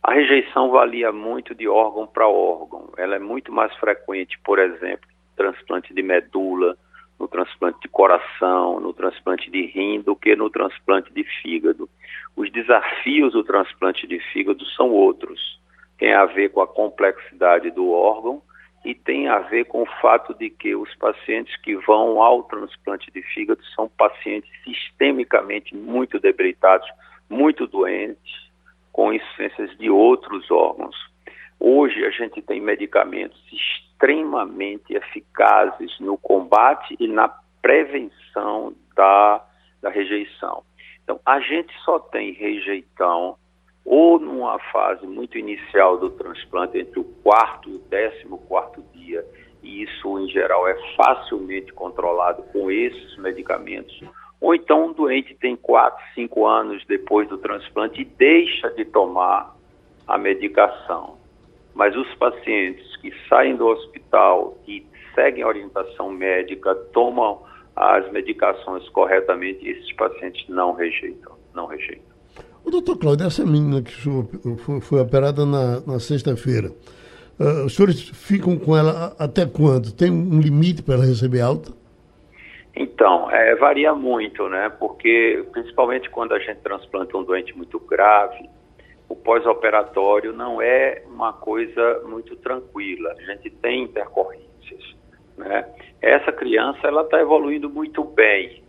[0.00, 2.92] A rejeição varia muito de órgão para órgão.
[2.96, 6.78] Ela é muito mais frequente, por exemplo, no transplante de medula,
[7.18, 11.90] no transplante de coração, no transplante de rim, do que no transplante de fígado.
[12.36, 15.58] Os desafios do transplante de fígado são outros.
[15.98, 18.42] Tem a ver com a complexidade do órgão
[18.84, 23.10] e tem a ver com o fato de que os pacientes que vão ao transplante
[23.10, 26.88] de fígado são pacientes sistemicamente muito debilitados,
[27.28, 28.48] muito doentes,
[28.92, 30.96] com insuficiências de outros órgãos.
[31.60, 37.28] Hoje a gente tem medicamentos extremamente eficazes no combate e na
[37.60, 39.44] prevenção da,
[39.82, 40.62] da rejeição.
[41.02, 43.36] Então, a gente só tem rejeição
[43.90, 49.24] ou numa fase muito inicial do transplante, entre o quarto e o décimo quarto dia,
[49.62, 53.98] e isso em geral é facilmente controlado com esses medicamentos,
[54.42, 59.56] ou então um doente tem quatro, cinco anos depois do transplante e deixa de tomar
[60.06, 61.16] a medicação.
[61.74, 67.42] Mas os pacientes que saem do hospital e seguem a orientação médica, tomam
[67.74, 72.17] as medicações corretamente, esses pacientes não rejeitam, não rejeitam.
[72.68, 73.94] O doutor Cláudio, essa menina que
[74.82, 76.68] foi, operada na, na sexta-feira,
[77.40, 79.90] uh, os senhores ficam com ela até quando?
[79.90, 81.72] Tem um limite para ela receber alta?
[82.76, 84.68] Então, é, varia muito, né?
[84.68, 88.50] Porque, principalmente quando a gente transplanta um doente muito grave,
[89.08, 93.14] o pós-operatório não é uma coisa muito tranquila.
[93.18, 94.94] A gente tem intercorrências.
[95.38, 95.66] Né?
[96.02, 98.62] Essa criança ela está evoluindo muito bem.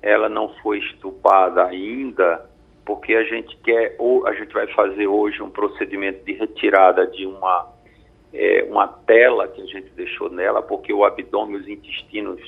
[0.00, 2.51] Ela não foi estupada ainda,
[2.84, 7.26] porque a gente quer ou a gente vai fazer hoje um procedimento de retirada de
[7.26, 7.72] uma
[8.32, 12.40] é, uma tela que a gente deixou nela, porque o abdômen, os intestinos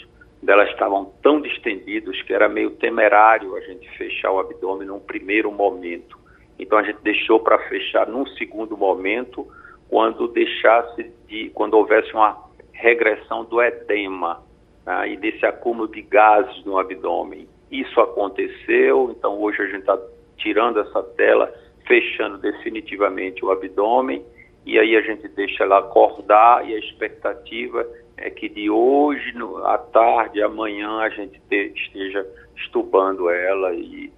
[0.43, 5.51] dela estavam tão distendidos que era meio temerário a gente fechar o abdômen num primeiro
[5.51, 6.19] momento.
[6.59, 9.47] Então a gente deixou para fechar num segundo momento,
[9.89, 12.43] quando deixasse de, quando houvesse uma
[12.73, 14.43] regressão do edema
[14.87, 17.49] né, e desse acúmulo de gases no abdômen.
[17.71, 19.99] Isso aconteceu, então hoje a gente está
[20.37, 21.53] tirando essa tela,
[21.87, 24.25] fechando definitivamente o abdômen
[24.67, 29.59] e aí a gente deixa ela acordar e a expectativa é que de hoje no,
[29.67, 34.11] à tarde, amanhã a gente te, esteja estubando ela e,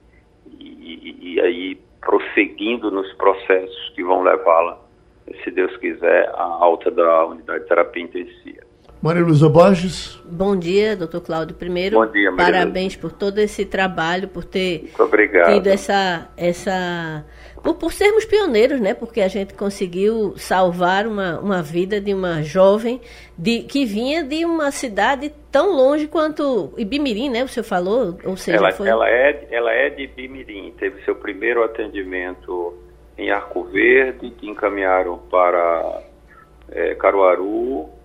[0.59, 4.79] e, e aí prosseguindo nos processos que vão levá-la,
[5.43, 8.66] se Deus quiser, à alta da unidade de terapia intensiva.
[9.03, 10.21] Maria Luísa Borges.
[10.25, 11.55] Bom dia, doutor Cláudio.
[11.55, 14.91] Primeiro, Bom dia, Maria parabéns por todo esse trabalho, por ter
[15.47, 16.29] tido essa.
[16.37, 17.25] essa
[17.63, 18.95] por, por sermos pioneiros, né?
[18.95, 23.01] Porque a gente conseguiu salvar uma, uma vida de uma jovem
[23.37, 27.45] de, que vinha de uma cidade tão longe quanto Ibimirim, né?
[27.45, 28.17] O senhor falou?
[28.25, 28.89] Ou seja, ela, foi...
[28.89, 32.75] ela, é, ela é de Ibimirim, teve seu primeiro atendimento
[33.19, 36.03] em Arco Verde, que encaminharam para
[36.71, 37.96] é, Caruaru,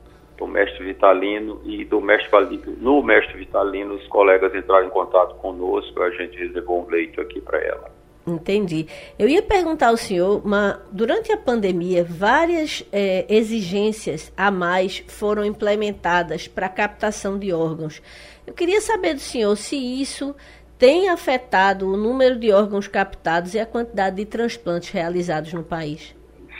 [0.42, 2.76] do mestre Vitalino e do mestre Valídio.
[2.82, 7.40] No mestre Vitalino, os colegas entraram em contato conosco, a gente reservou um leito aqui
[7.40, 7.92] para ela.
[8.26, 8.88] Entendi.
[9.20, 15.46] Eu ia perguntar ao senhor, mas durante a pandemia, várias é, exigências a mais foram
[15.46, 18.02] implementadas para a captação de órgãos.
[18.46, 20.36] Eu queria saber do senhor se isso
[20.80, 26.16] tem afetado o número de órgãos captados e a quantidade de transplantes realizados no país.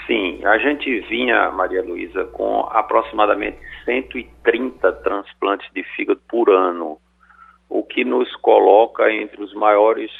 [0.06, 7.00] Sim, a gente vinha, Maria Luísa, com aproximadamente 130 transplantes de fígado por ano,
[7.70, 10.12] o que nos coloca entre os maiores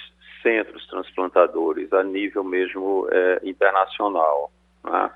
[0.42, 4.52] centros transplantadores a nível mesmo é, internacional.
[4.84, 5.12] Né?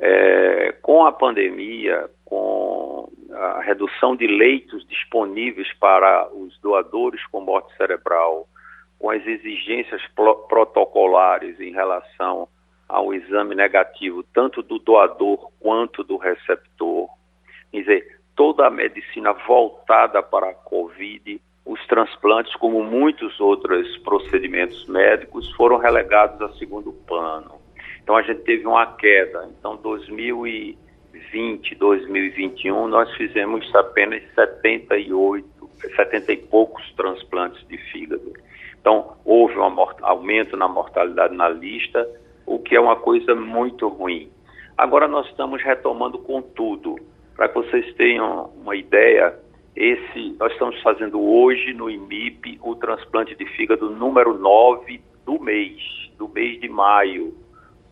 [0.00, 7.76] É, com a pandemia, com a redução de leitos disponíveis para os doadores com morte
[7.76, 8.46] cerebral,
[8.98, 10.02] com as exigências
[10.48, 12.48] protocolares em relação
[12.88, 17.08] ao exame negativo, tanto do doador quanto do receptor.
[17.72, 24.86] Quer dizer, toda a medicina voltada para a Covid, os transplantes, como muitos outros procedimentos
[24.88, 27.58] médicos, foram relegados a segundo plano.
[28.02, 29.46] Então a gente teve uma queda.
[29.58, 35.46] Então, 2020, 2021, nós fizemos apenas 78,
[35.94, 38.32] 70 e poucos transplantes de fígado.
[38.80, 39.62] Então, houve um
[40.02, 42.08] aumento na mortalidade na lista,
[42.46, 44.30] o que é uma coisa muito ruim.
[44.78, 46.96] Agora nós estamos retomando com tudo.
[47.38, 49.32] Para que vocês tenham uma ideia,
[49.76, 55.80] esse nós estamos fazendo hoje no IMIP o transplante de fígado número 9 do mês,
[56.18, 57.32] do mês de maio.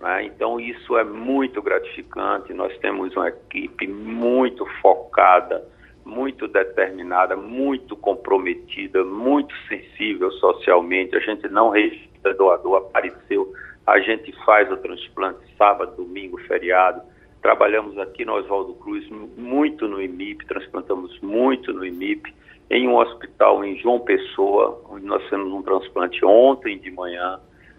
[0.00, 0.24] Né?
[0.24, 2.52] Então isso é muito gratificante.
[2.52, 5.64] Nós temos uma equipe muito focada,
[6.04, 11.14] muito determinada, muito comprometida, muito sensível socialmente.
[11.14, 13.54] A gente não registra doador, apareceu
[13.86, 17.00] a gente faz o transplante sábado, domingo, feriado.
[17.46, 22.34] Trabalhamos aqui no Oswaldo Cruz muito no IMIP, transplantamos muito no IMIP,
[22.68, 27.38] em um hospital em João Pessoa, onde nós fizemos um transplante ontem de manhã,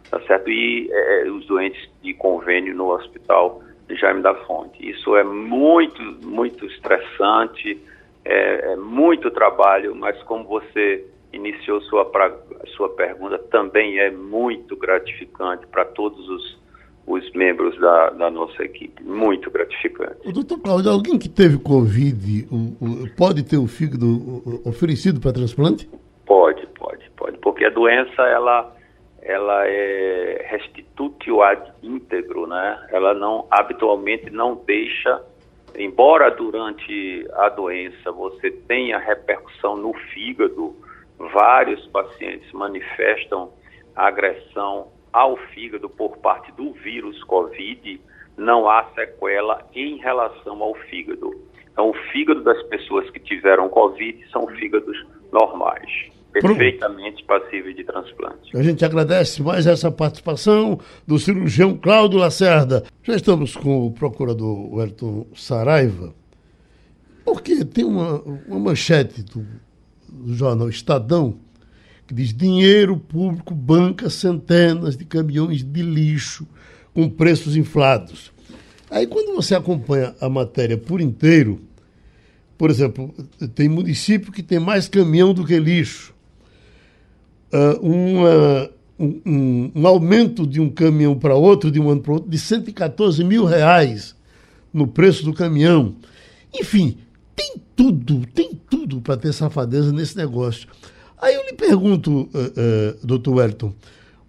[0.09, 0.49] tá certo?
[0.49, 4.89] E é, é os doentes de convênio no hospital de Jaime da Fonte.
[4.89, 7.77] Isso é muito, muito estressante,
[8.23, 12.33] é, é muito trabalho, mas como você iniciou sua, pra,
[12.77, 16.57] sua pergunta também é muito gratificante para todos os,
[17.07, 19.01] os membros da, da, nossa equipe.
[19.01, 20.27] Muito gratificante.
[20.27, 22.47] O doutor Cláudio, alguém que teve Covid
[23.17, 25.89] pode ter o fígado oferecido para transplante?
[26.25, 27.37] Pode, pode, pode.
[27.37, 28.75] Porque a doença, ela,
[29.21, 32.87] ela é restitutio ad íntegro, né?
[32.91, 35.23] Ela não, habitualmente não deixa
[35.77, 40.75] embora durante a doença você tenha repercussão no fígado,
[41.19, 43.51] vários pacientes manifestam
[43.95, 44.87] agressão
[45.17, 47.99] ao fígado por parte do vírus Covid,
[48.37, 51.31] não há sequela em relação ao fígado.
[51.71, 54.95] Então, o fígado das pessoas que tiveram Covid são fígados
[55.31, 55.89] normais,
[56.31, 58.55] perfeitamente passíveis de transplante.
[58.55, 62.83] A gente agradece mais essa participação do cirurgião Cláudio Lacerda.
[63.01, 66.13] Já estamos com o procurador Wellington Saraiva,
[67.25, 69.43] porque tem uma, uma manchete do
[70.09, 71.37] do jornal Estadão,
[72.07, 76.47] que diz: dinheiro público banca centenas de caminhões de lixo
[76.93, 78.31] com preços inflados.
[78.89, 81.61] Aí, quando você acompanha a matéria por inteiro,
[82.57, 83.13] por exemplo,
[83.53, 86.15] tem município que tem mais caminhão do que lixo.
[87.53, 92.13] Uh, uma, um, um, um, aumento de um caminhão para outro, de um ano para
[92.13, 94.15] outro, de 114 mil reais
[94.73, 95.95] no preço do caminhão.
[96.53, 96.97] Enfim,
[97.35, 100.67] tem tudo, tem tudo para ter safadeza nesse negócio.
[101.19, 103.73] Aí eu lhe pergunto, uh, uh, doutor Wellington,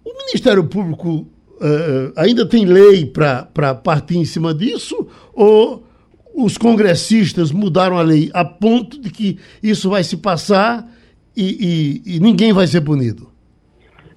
[0.03, 5.07] o Ministério Público uh, ainda tem lei para partir em cima disso?
[5.33, 5.83] Ou
[6.35, 10.87] os congressistas mudaram a lei a ponto de que isso vai se passar
[11.35, 13.29] e, e, e ninguém vai ser punido?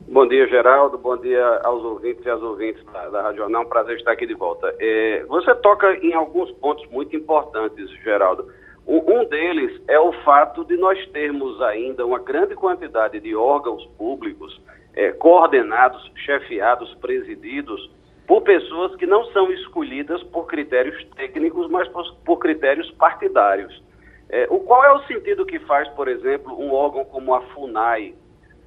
[0.09, 0.99] Bom dia, Geraldo.
[0.99, 3.63] Bom dia aos ouvintes e às ouvintes da, da Rádio Jornal.
[3.63, 4.75] Um prazer estar aqui de volta.
[4.79, 8.47] É, você toca em alguns pontos muito importantes, Geraldo.
[8.87, 14.61] Um deles é o fato de nós termos ainda uma grande quantidade de órgãos públicos
[14.95, 17.91] é, coordenados, chefiados, presididos
[18.27, 23.83] por pessoas que não são escolhidas por critérios técnicos, mas por, por critérios partidários.
[24.29, 28.15] É, o, qual é o sentido que faz, por exemplo, um órgão como a FUNAI,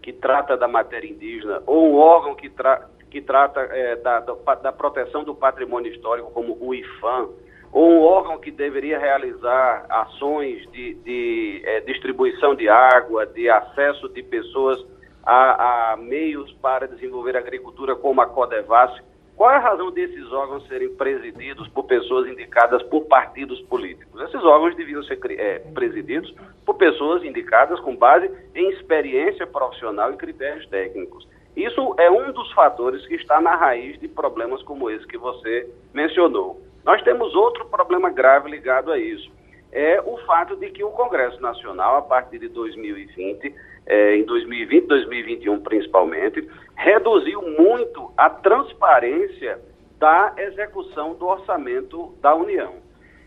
[0.01, 4.71] que trata da matéria indígena, ou um órgão que, tra que trata é, da, da,
[4.71, 7.29] proteção do patrimônio histórico, como o IFAM,
[7.75, 14.07] ou um órgão que deveria realizar ações de, de é, distribuição de água, de acesso
[14.07, 14.81] de pessoas
[15.21, 19.03] a, a, meios para desenvolver agricultura, como a Codevasf.
[19.35, 24.21] Qual é a razão desses órgãos serem presididos por pessoas indicadas por partidos políticos?
[24.21, 26.33] Esses órgãos deviam ser é, presididos
[26.65, 31.27] por pessoas indicadas com base em experiência profissional e critérios técnicos.
[31.57, 35.69] Isso é um dos fatores que está na raiz de problemas como esse que você
[35.93, 36.64] mencionou.
[36.85, 39.31] Nós temos outro problema grave ligado a isso.
[39.71, 43.53] É o fato de que o Congresso Nacional, a partir de 2020,
[43.87, 49.59] é, em 2020, 2021 principalmente, reduziu muito a transparência
[49.97, 52.75] da execução do orçamento da União.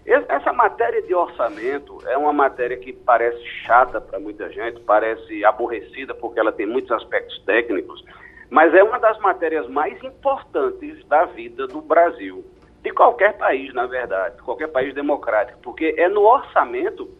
[0.06, 6.14] Essa matéria de orçamento é uma matéria que parece chata para muita gente, parece aborrecida
[6.14, 8.02] porque ela tem muitos aspectos técnicos,
[8.48, 12.42] mas é uma das matérias mais importantes da vida do Brasil
[12.82, 17.10] de qualquer país, na verdade, qualquer país democrático, porque é no orçamento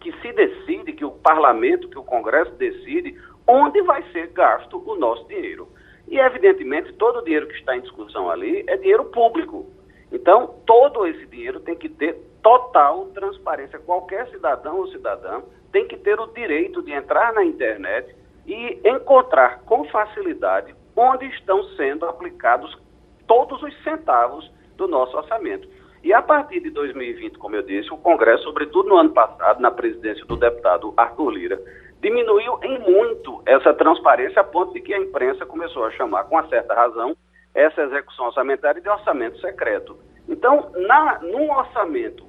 [0.00, 4.96] que se decide, que o parlamento, que o Congresso decide onde vai ser gasto o
[4.96, 5.68] nosso dinheiro.
[6.06, 9.66] E, evidentemente, todo o dinheiro que está em discussão ali é dinheiro público.
[10.12, 13.78] Então, todo esse dinheiro tem que ter total transparência.
[13.78, 18.14] Qualquer cidadão ou cidadã tem que ter o direito de entrar na internet
[18.46, 22.78] e encontrar com facilidade onde estão sendo aplicados
[23.26, 25.68] todos os centavos do nosso orçamento.
[26.02, 29.70] E a partir de 2020, como eu disse, o Congresso, sobretudo no ano passado, na
[29.70, 31.62] presidência do deputado Arthur Lira,
[32.02, 36.46] diminuiu em muito essa transparência a ponto de que a imprensa começou a chamar, com
[36.48, 37.16] certa razão,
[37.54, 39.96] essa execução orçamentária de orçamento secreto.
[40.28, 42.26] Então, na, num orçamento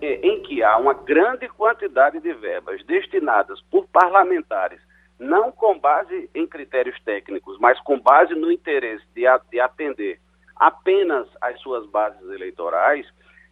[0.00, 4.80] eh, em que há uma grande quantidade de verbas destinadas por parlamentares,
[5.18, 10.18] não com base em critérios técnicos, mas com base no interesse de, de atender
[10.58, 13.06] apenas as suas bases eleitorais,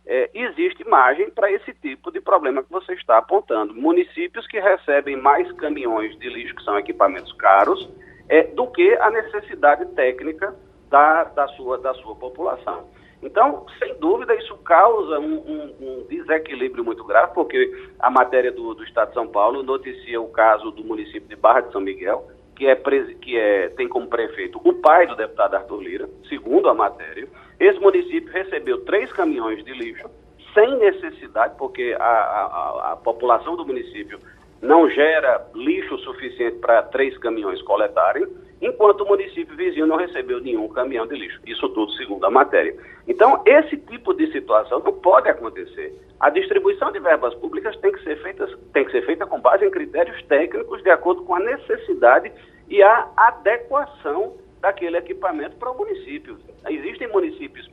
[0.07, 3.75] é, existe margem para esse tipo de problema que você está apontando.
[3.75, 7.91] Municípios que recebem mais caminhões de lixo, que são equipamentos caros,
[8.29, 10.55] é, do que a necessidade técnica
[10.89, 12.89] da, da, sua, da sua população.
[13.23, 18.75] Então, sem dúvida, isso causa um, um, um, desequilíbrio muito grave, porque a matéria do,
[18.75, 22.29] do Estado de São Paulo noticia o caso do município de Barra de São Miguel,
[22.57, 22.75] que, é,
[23.21, 27.29] que é, tem como prefeito o pai do deputado Arthur Lira, segundo a matéria.
[27.61, 30.09] Esse município recebeu três caminhões de lixo,
[30.53, 34.19] sem necessidade, porque a, a, a população do município
[34.63, 38.27] não gera lixo suficiente para três caminhões coletarem,
[38.61, 41.41] enquanto o município vizinho não recebeu nenhum caminhão de lixo.
[41.47, 42.75] Isso tudo segundo a matéria.
[43.07, 45.95] Então, esse tipo de situação não pode acontecer.
[46.19, 49.65] A distribuição de verbas públicas tem que ser feita, tem que ser feita com base
[49.65, 52.33] em critérios técnicos de acordo com a necessidade
[52.69, 56.39] e a adequação daquele equipamento para o município.
[56.69, 57.71] Existem municípios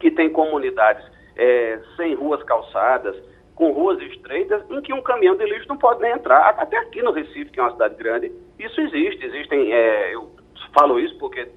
[0.00, 1.04] que têm comunidades
[1.36, 3.16] é, sem ruas calçadas,
[3.58, 6.50] com ruas estreitas, em que um caminhão de lixo não pode nem entrar.
[6.50, 9.26] Até aqui no Recife, que é uma cidade grande, isso existe.
[9.26, 10.30] Existem, é, eu
[10.72, 11.48] falo isso porque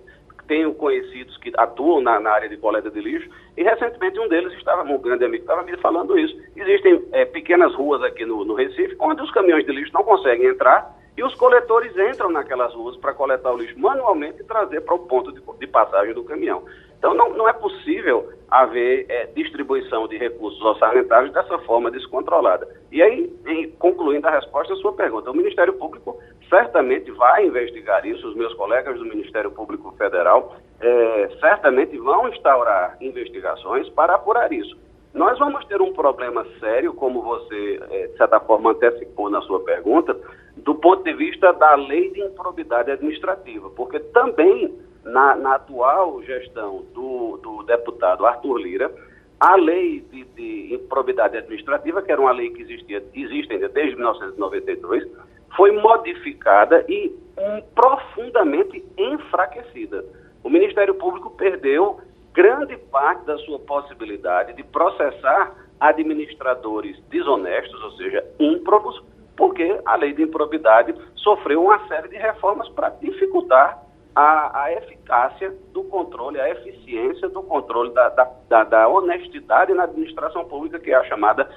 [0.48, 4.52] tenho conhecidos que atuam na, na, área de coleta de lixo, e recentemente um deles
[4.54, 6.36] estava, um grande amigo, estava me falando isso.
[6.56, 10.48] Existem é, pequenas ruas aqui no, no Recife, onde os caminhões de lixo não conseguem
[10.48, 14.96] entrar, e os coletores entram naquelas ruas para coletar o lixo manualmente e trazer para
[14.96, 16.64] o ponto de, de passagem do caminhão.
[17.02, 22.68] Então, não, não é possível haver é, distribuição de recursos orçamentários dessa forma descontrolada.
[22.92, 28.06] E aí, em, concluindo a resposta à sua pergunta, o Ministério Público certamente vai investigar
[28.06, 34.54] isso, os meus colegas do Ministério Público Federal é, certamente vão instaurar investigações para apurar
[34.54, 34.78] isso.
[35.12, 39.60] Nós vamos ter um problema sério, como você, é, de certa forma, antecipou na sua
[39.62, 40.16] pergunta,
[40.58, 44.72] do ponto de vista da lei de improbidade administrativa, porque também
[45.04, 48.92] na, na atual gestão do, do, deputado Arthur Lira,
[49.40, 53.96] a lei de, de, improbidade administrativa, que era uma lei que existia, existe ainda desde
[53.96, 55.08] 1992,
[55.56, 60.06] foi modificada e um, profundamente enfraquecida.
[60.44, 62.00] O Ministério Público perdeu
[62.34, 69.04] grande parte da sua possibilidade de processar administradores desonestos, ou seja, ímprobos,
[69.36, 73.82] porque a lei de improbidade sofreu uma série de reformas para dificultar
[74.16, 79.84] a, a, eficácia do controle, a eficiência do controle da, da, da, da, honestidade na
[79.84, 81.50] administração pública, que é a chamada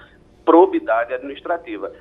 [0.44, 1.92] probidade administrativa.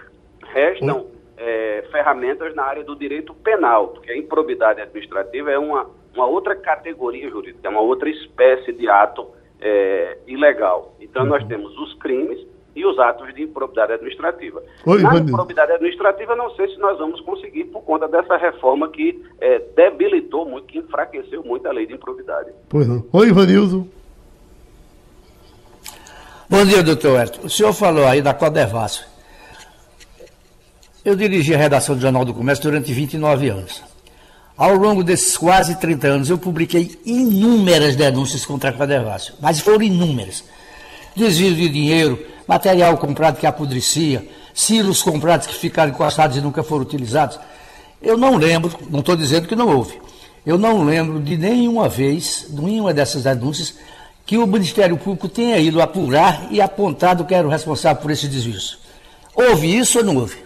[0.43, 6.27] Restam é, ferramentas na área do direito penal, porque a improbidade administrativa é uma, uma
[6.27, 9.27] outra categoria jurídica, é uma outra espécie de ato
[9.59, 10.93] é, ilegal.
[10.99, 11.47] Então, nós uhum.
[11.47, 14.61] temos os crimes e os atos de improbidade administrativa.
[14.85, 19.23] Oi, Na improbidade administrativa, não sei se nós vamos conseguir por conta dessa reforma que
[19.39, 22.51] é, debilitou muito, que enfraqueceu muito a lei de improbidade.
[22.69, 23.03] Pois não.
[23.11, 23.87] Oi, Ivanildo.
[26.49, 27.45] Bom dia, doutor Herto.
[27.45, 29.05] O senhor falou aí da Codevasf.
[31.03, 33.83] Eu dirigi a redação do Jornal do Comércio durante 29 anos.
[34.55, 39.81] Ao longo desses quase 30 anos, eu publiquei inúmeras denúncias contra a Codevasf, mas foram
[39.81, 40.43] inúmeras.
[41.15, 46.83] Desvio de dinheiro, material comprado que apodrecia, silos comprados que ficaram encostados e nunca foram
[46.83, 47.39] utilizados.
[48.01, 49.99] Eu não lembro, não estou dizendo que não houve,
[50.45, 53.79] eu não lembro de nenhuma vez, nenhuma dessas denúncias,
[54.25, 58.27] que o Ministério Público tenha ido apurar e apontado que era o responsável por esse
[58.27, 58.59] desvio.
[59.35, 60.43] Houve isso ou não houve?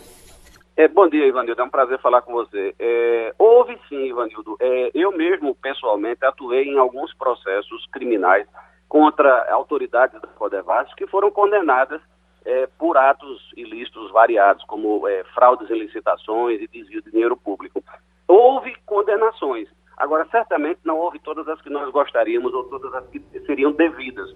[0.78, 1.60] É, bom dia, Ivanildo.
[1.60, 2.74] É um prazer falar com você.
[2.80, 4.56] É, houve sim, Ivanildo.
[4.60, 8.48] É, eu mesmo, pessoalmente, atuei em alguns processos criminais
[8.88, 12.02] contra autoridades da Codevasf que foram condenadas
[12.46, 17.84] é, por atos ilícitos variados, como é, fraudes em licitações e desvio de dinheiro público.
[18.28, 19.68] Houve condenações.
[19.98, 24.34] Agora, certamente não houve todas as que nós gostaríamos ou todas as que seriam devidas.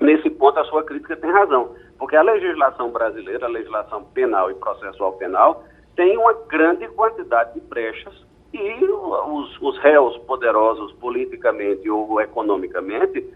[0.00, 4.54] Nesse ponto, a sua crítica tem razão, porque a legislação brasileira, a legislação penal e
[4.54, 5.64] processual penal,
[5.94, 8.14] tem uma grande quantidade de brechas
[8.52, 13.26] e os, os réus poderosos politicamente ou economicamente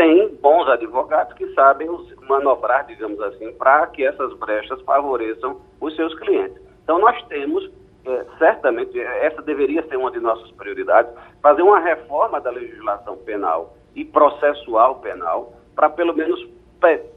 [0.00, 1.86] têm bons advogados que sabem
[2.26, 6.56] manobrar, digamos assim, para que essas brechas favoreçam os seus clientes.
[6.82, 7.70] Então, nós temos
[8.06, 13.76] é, certamente, essa deveria ser uma de nossas prioridades, fazer uma reforma da legislação penal
[13.94, 16.48] e processual penal para pelo menos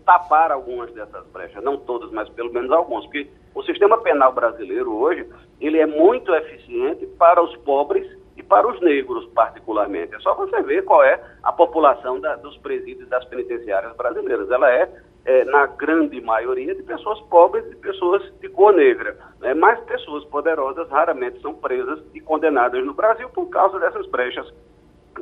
[0.04, 4.94] tapar algumas dessas brechas, não todas, mas pelo menos algumas, porque o sistema penal brasileiro
[4.94, 5.26] hoje,
[5.62, 8.06] ele é muito eficiente para os pobres
[8.36, 10.16] e para os negros particularmente.
[10.16, 14.50] É só você ver qual é a população da, dos presídios das penitenciárias brasileiras.
[14.50, 14.90] Ela é
[15.26, 19.18] é, na grande maioria, de pessoas pobres e pessoas de cor negra.
[19.40, 19.54] Né?
[19.54, 24.46] Mas pessoas poderosas raramente são presas e condenadas no Brasil por causa dessas brechas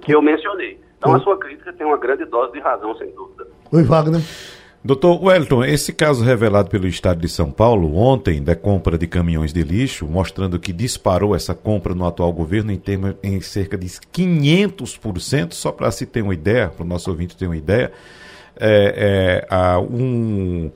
[0.02, 0.80] que eu mencionei.
[0.98, 3.48] Então, a sua crítica tem uma grande dose de razão, sem dúvida.
[3.72, 4.22] Oi, Wagner.
[4.84, 9.54] Doutor Wellington, esse caso revelado pelo Estado de São Paulo ontem da compra de caminhões
[9.54, 13.86] de lixo, mostrando que disparou essa compra no atual governo em, termos, em cerca de
[13.86, 17.92] 500%, só para se ter uma ideia, para o nosso ouvinte ter uma ideia,
[18.60, 20.72] é, é, um,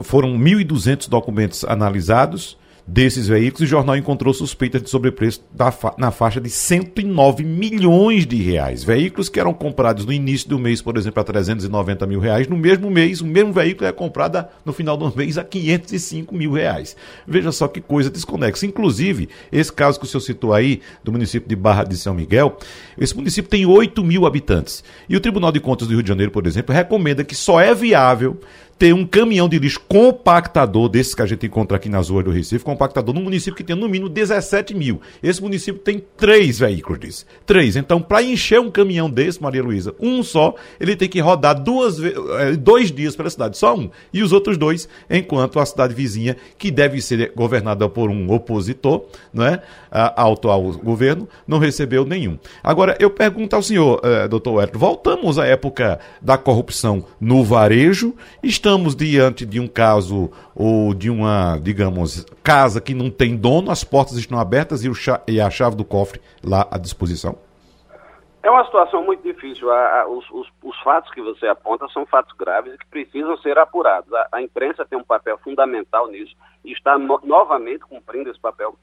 [0.00, 2.56] foram 1.200 documentos analisados
[2.88, 5.44] desses veículos, o jornal encontrou suspeitas de sobrepreço
[5.78, 8.82] fa na faixa de 109 milhões de reais.
[8.82, 12.56] Veículos que eram comprados no início do mês, por exemplo, a 390 mil reais, no
[12.56, 16.96] mesmo mês, o mesmo veículo é comprado no final do mês a 505 mil reais.
[17.26, 18.64] Veja só que coisa desconexa.
[18.64, 22.56] Inclusive, esse caso que o senhor citou aí, do município de Barra de São Miguel,
[22.96, 24.82] esse município tem 8 mil habitantes.
[25.06, 27.74] E o Tribunal de Contas do Rio de Janeiro, por exemplo, recomenda que só é
[27.74, 28.40] viável
[28.78, 32.30] ter um caminhão de lixo compactador, desses que a gente encontra aqui nas ruas do
[32.30, 35.00] Recife, compactador, num município que tem no mínimo 17 mil.
[35.20, 37.26] Esse município tem três veículos desses.
[37.44, 37.74] Três.
[37.74, 41.98] Então, para encher um caminhão desse, Maria Luísa, um só, ele tem que rodar duas,
[42.00, 43.90] eh, dois dias pela cidade, só um.
[44.12, 49.06] E os outros dois, enquanto a cidade vizinha, que deve ser governada por um opositor,
[49.34, 49.60] não é?
[49.90, 52.38] ao atual governo, não recebeu nenhum.
[52.62, 58.14] Agora, eu pergunto ao senhor, eh, doutor Hélio, voltamos à época da corrupção no varejo,
[58.42, 63.70] estamos estamos diante de um caso ou de uma, digamos, casa que não tem dono,
[63.70, 64.90] as portas estão abertas e,
[65.26, 67.38] e a chave do cofre lá à disposição?
[68.42, 69.70] É uma situação muito difícil.
[69.70, 73.38] A, a, os, os, os, fatos que você aponta são fatos graves e que precisam
[73.38, 74.12] ser apurados.
[74.12, 78.76] A, a imprensa tem um papel fundamental nisso e está no, novamente cumprindo esse papel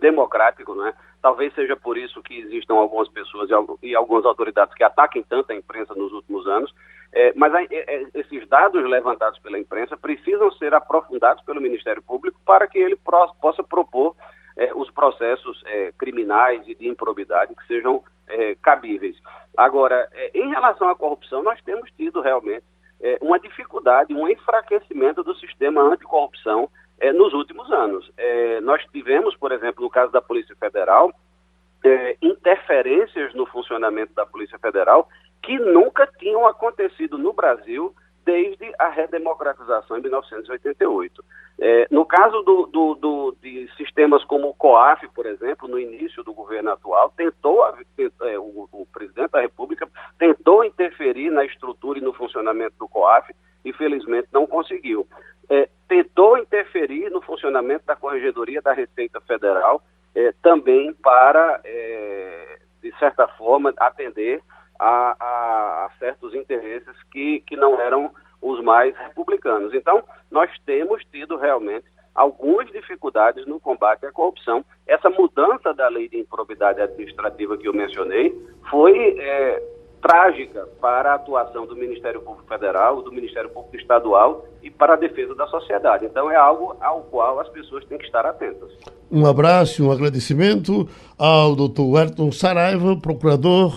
[0.00, 0.92] democrático, né?
[1.22, 5.52] Talvez seja por isso que existam algumas pessoas e, e algumas autoridades que ataquem tanto
[5.52, 6.74] a imprensa nos últimos anos.
[7.14, 12.40] É, mas é, é, esses dados levantados pela imprensa precisam ser aprofundados pelo Ministério Público
[12.44, 14.16] para que ele pro, possa propor
[14.56, 19.16] é, os processos é, criminais e de improbidade que sejam é, cabíveis.
[19.56, 22.64] Agora, em relação à corrupção, nós temos tido realmente
[23.20, 26.70] uma dificuldade, um enfraquecimento do sistema anticorrupção
[27.14, 28.10] nos últimos anos.
[28.62, 31.12] Nós tivemos, por exemplo, no caso da Polícia Federal,
[32.22, 35.06] interferências no funcionamento da Polícia Federal
[35.42, 41.24] que nunca tinham acontecido no Brasil desde a redemocratização em 1988.
[41.58, 46.22] É, no caso do, do, do, de sistemas como o COAF, por exemplo, no início
[46.22, 49.88] do governo atual, tentou, é, o, o, presidente da República
[50.18, 53.34] tentou interferir na estrutura e no funcionamento do COAF
[53.64, 55.06] e felizmente não conseguiu
[55.52, 59.82] é, tentou interferir no funcionamento da Corregedoria da Receita Federal,
[60.14, 64.40] é, também para, é, de certa forma, atender
[64.82, 68.10] a, a, a, certos interesses que, que não eram
[68.40, 69.72] os mais republicanos.
[69.72, 74.64] Então, nós temos tido realmente algumas dificuldades no combate à corrupção.
[74.84, 78.36] Essa mudança da lei de improbidade administrativa que eu mencionei
[78.68, 79.62] foi é,
[80.02, 84.96] trágica para a atuação do Ministério Público Federal, do Ministério Público Estadual e para a
[84.96, 86.04] defesa da sociedade.
[86.04, 88.70] Então é algo ao qual as pessoas têm que estar atentas.
[89.08, 93.72] Um abraço, um agradecimento ao doutor Ayrton Saraiva, procurador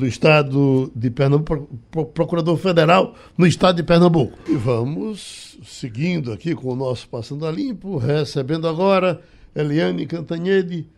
[0.00, 1.68] do Estado de Pernambuco,
[2.14, 4.38] procurador federal no Estado de Pernambuco.
[4.48, 9.20] E vamos seguindo aqui com o nosso Passando a Limpo, recebendo agora
[9.54, 10.88] Eliane Cantanhede.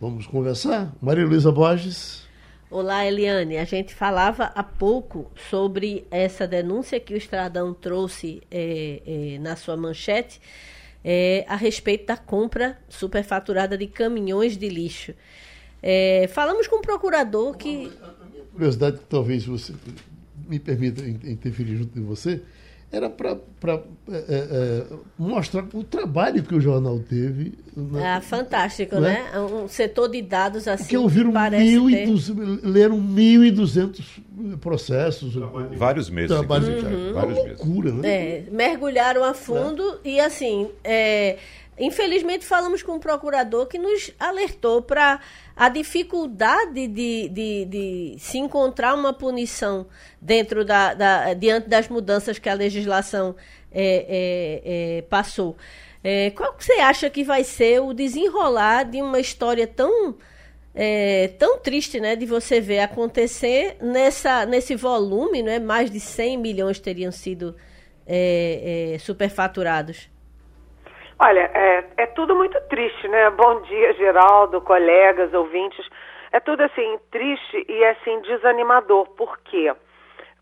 [0.00, 0.96] Vamos conversar?
[1.02, 2.24] Maria Luísa Borges.
[2.70, 3.58] Olá, Eliane.
[3.58, 9.54] A gente falava há pouco sobre essa denúncia que o Estradão trouxe é, é, na
[9.54, 10.40] sua manchete
[11.04, 15.14] é, a respeito da compra superfaturada de caminhões de lixo.
[15.88, 17.92] É, falamos com o procurador que.
[18.56, 19.72] Curiosidade que talvez você
[20.48, 22.42] me permita interferir junto de você
[22.90, 23.36] era para
[24.08, 24.84] é, é, é,
[25.18, 27.54] mostrar o trabalho que o jornal teve.
[27.76, 28.14] Né?
[28.14, 29.28] Ah, fantástico, né?
[29.32, 29.40] né?
[29.40, 30.88] Um setor de dados assim.
[30.88, 32.08] Que ouviram mil ter...
[32.08, 34.00] e leram 1.200
[34.60, 35.34] processos.
[35.76, 36.30] Vários meses.
[36.30, 37.12] Trabalho, uhum.
[37.12, 37.58] Vários meses.
[37.58, 38.08] loucura, né?
[38.08, 40.08] É, mergulharam a fundo é.
[40.08, 40.68] e assim.
[40.84, 41.36] É,
[41.78, 45.20] Infelizmente, falamos com um procurador que nos alertou para
[45.54, 49.86] a dificuldade de, de, de, se encontrar uma punição
[50.20, 53.36] dentro da, da diante das mudanças que a legislação
[53.70, 55.54] é, é, é, passou.
[56.02, 60.16] É, qual que você acha que vai ser o desenrolar de uma história tão
[60.74, 66.38] é, tão triste, né, de você ver acontecer nessa nesse volume, né, mais de 100
[66.38, 67.54] milhões teriam sido
[68.06, 70.08] é, superfaturados?
[71.18, 73.30] Olha, é, é tudo muito triste, né?
[73.30, 75.88] Bom dia, Geraldo, colegas, ouvintes.
[76.30, 79.08] É tudo assim, triste e assim, desanimador.
[79.16, 79.74] Por quê?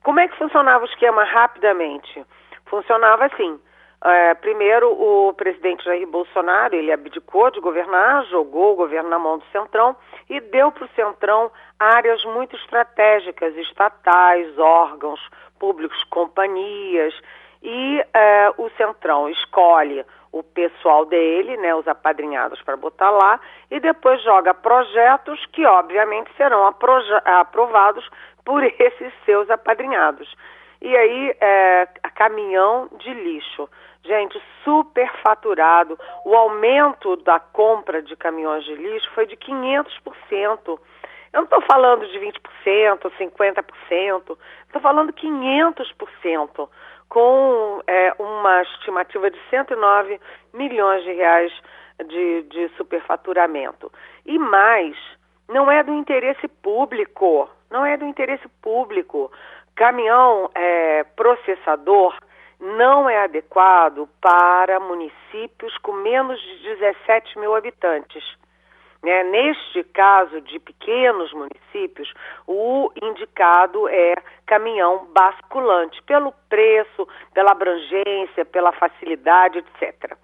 [0.02, 2.26] Como é que funcionava o esquema rapidamente?
[2.66, 3.60] Funcionava assim.
[4.04, 9.38] É, primeiro, o presidente Jair Bolsonaro, ele abdicou de governar, jogou o governo na mão
[9.38, 9.94] do Centrão
[10.28, 15.20] e deu para o Centrão áreas muito estratégicas, estatais, órgãos
[15.58, 17.14] públicos, companhias,
[17.62, 20.04] e é, o Centrão escolhe
[20.34, 23.38] o pessoal dele, né, os apadrinhados para botar lá,
[23.70, 28.10] e depois joga projetos que obviamente serão aprovados
[28.44, 30.34] por esses seus apadrinhados.
[30.82, 33.70] E aí, é, caminhão de lixo.
[34.02, 35.98] Gente, super faturado.
[36.24, 39.86] O aumento da compra de caminhões de lixo foi de 500%.
[40.66, 40.78] Eu
[41.32, 46.68] não estou falando de 20%, 50%, estou falando 500%
[47.14, 50.20] com é, uma estimativa de 109
[50.52, 51.52] milhões de reais
[52.08, 53.92] de, de superfaturamento.
[54.26, 54.96] E mais,
[55.48, 59.30] não é do interesse público, não é do interesse público.
[59.76, 62.18] Caminhão é, processador
[62.58, 68.24] não é adequado para municípios com menos de 17 mil habitantes.
[69.04, 69.22] Né?
[69.24, 72.10] Neste caso de pequenos municípios,
[72.46, 74.14] o indicado é
[74.46, 80.16] caminhão basculante, pelo preço, pela abrangência, pela facilidade, etc.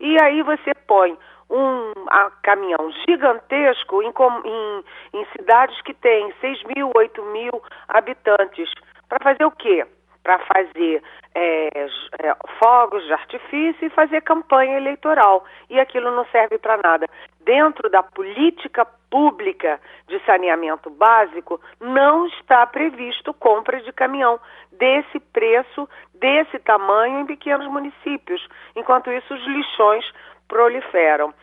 [0.00, 1.16] E aí você põe
[1.48, 4.12] um a, caminhão gigantesco em,
[4.44, 4.84] em,
[5.20, 8.68] em cidades que têm 6 mil, 8 mil habitantes.
[9.08, 9.86] Para fazer o quê?
[10.24, 11.02] Para fazer
[11.34, 15.44] é, é, fogos de artifício e fazer campanha eleitoral.
[15.70, 17.06] E aquilo não serve para nada.
[17.44, 24.40] Dentro da política pública de saneamento básico, não está previsto compra de caminhão
[24.72, 28.46] desse preço, desse tamanho em pequenos municípios.
[28.74, 30.04] Enquanto isso, os lixões
[30.48, 31.34] proliferam.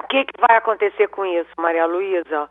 [0.00, 2.48] O que, que vai acontecer com isso, Maria Luísa?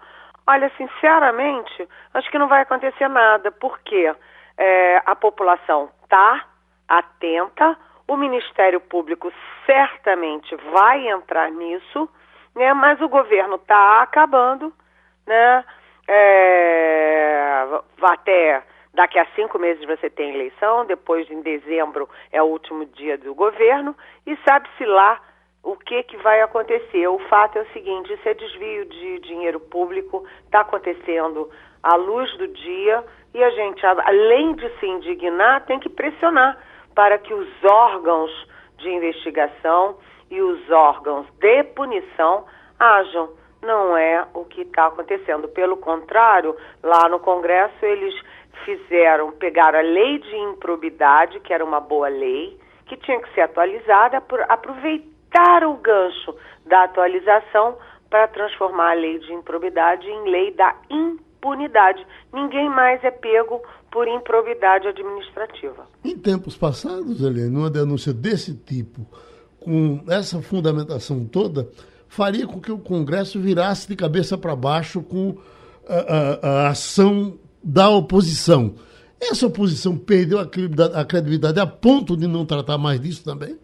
[0.47, 3.51] Olha, sinceramente, acho que não vai acontecer nada.
[3.51, 4.13] Por quê?
[4.57, 6.45] É, a população está
[6.87, 9.33] atenta, o Ministério Público
[9.65, 12.07] certamente vai entrar nisso,
[12.55, 12.73] né?
[12.73, 14.73] Mas o governo está acabando,
[15.27, 15.63] né?
[16.07, 17.65] É,
[18.01, 23.17] até daqui a cinco meses você tem eleição, depois em dezembro é o último dia
[23.17, 23.95] do governo
[24.25, 25.19] e sabe-se lá
[25.63, 27.07] o que, que vai acontecer.
[27.07, 31.49] O fato é o seguinte: esse desvio de dinheiro público está acontecendo
[31.83, 33.03] à luz do dia
[33.33, 36.57] e a gente, além de se indignar, tem que pressionar
[36.93, 38.31] para que os órgãos
[38.77, 39.97] de investigação
[40.29, 42.45] e os órgãos de punição
[42.79, 43.29] ajam.
[43.61, 45.47] Não é o que está acontecendo.
[45.47, 48.13] Pelo contrário, lá no Congresso eles
[48.63, 53.41] fizeram, pegaram a lei de improbidade, que era uma boa lei, que tinha que ser
[53.41, 57.77] atualizada, aproveitaram o gancho da atualização
[58.09, 62.05] para transformar a lei de improbidade em lei da impunidade.
[62.31, 63.61] Ninguém mais é pego
[63.91, 65.87] por improbidade administrativa.
[66.03, 69.01] Em tempos passados, Helene, uma denúncia desse tipo,
[69.65, 71.67] com essa fundamentação toda,
[72.07, 75.35] faria com que o Congresso virasse de cabeça para baixo com
[75.89, 78.75] a, a, a, ação da oposição.
[79.19, 80.45] Essa oposição perdeu a
[81.03, 83.57] credibilidade a ponto de não tratar mais disso também?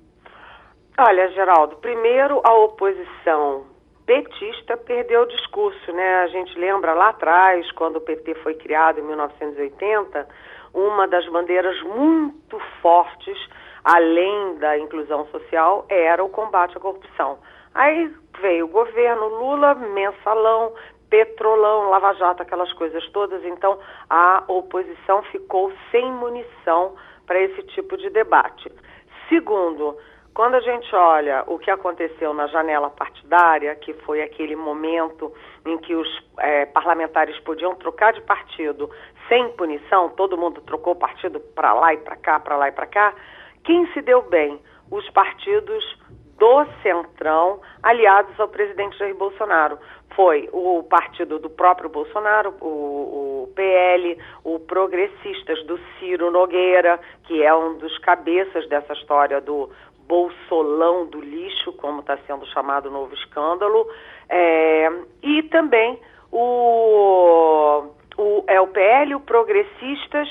[0.97, 3.65] Olha, Geraldo, primeiro a oposição
[4.05, 6.15] petista perdeu o discurso, né?
[6.23, 10.27] A gente lembra lá atrás, quando o PT foi criado em 1980,
[10.73, 13.37] uma das bandeiras muito fortes,
[13.83, 17.39] além da inclusão social, era o combate à corrupção.
[17.73, 20.73] Aí veio o governo Lula, mensalão,
[21.09, 23.43] petrolão, Lava Jato, aquelas coisas todas.
[23.43, 23.77] Então,
[24.09, 28.71] a oposição ficou sem munição para esse tipo de debate.
[29.29, 29.97] Segundo,
[30.33, 35.33] quando a gente olha o que aconteceu na janela partidária, que foi aquele momento
[35.65, 36.07] em que os
[36.39, 38.89] é, parlamentares podiam trocar de partido
[39.27, 42.87] sem punição, todo mundo trocou partido para lá e para cá, para lá e para
[42.87, 43.13] cá,
[43.63, 44.59] quem se deu bem?
[44.89, 45.83] Os partidos
[46.37, 49.77] do Centrão, aliados ao presidente Jair Bolsonaro.
[50.15, 57.43] Foi o partido do próprio Bolsonaro, o, o PL, o Progressistas do Ciro Nogueira, que
[57.43, 59.69] é um dos cabeças dessa história do
[60.07, 63.87] bolsolão do lixo, como está sendo chamado o novo escândalo,
[64.27, 64.91] é,
[65.21, 65.97] e também
[66.31, 67.85] o,
[68.17, 70.27] o, é o PL, o Progressistas,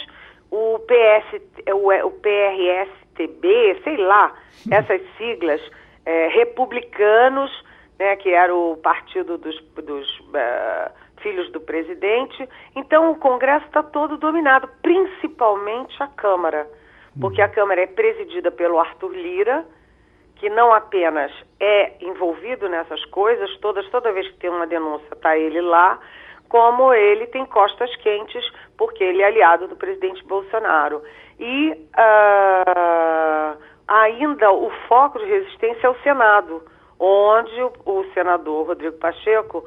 [0.50, 1.40] o, PS,
[1.72, 2.10] o, o
[3.14, 4.34] PRSTB, sei lá,
[4.70, 5.60] essas siglas,
[6.04, 7.50] é, republicanos,
[7.98, 10.90] né, que era o partido dos, dos uh,
[11.20, 12.48] filhos do presidente.
[12.74, 16.66] Então o Congresso está todo dominado, principalmente a Câmara
[17.18, 19.66] porque a Câmara é presidida pelo Arthur Lira,
[20.36, 25.36] que não apenas é envolvido nessas coisas, todas, toda vez que tem uma denúncia está
[25.36, 25.98] ele lá,
[26.50, 28.44] como ele tem costas quentes,
[28.76, 31.00] porque ele é aliado do presidente Bolsonaro.
[31.38, 36.62] E uh, ainda o foco de resistência é o Senado,
[36.98, 39.64] onde o, o senador Rodrigo Pacheco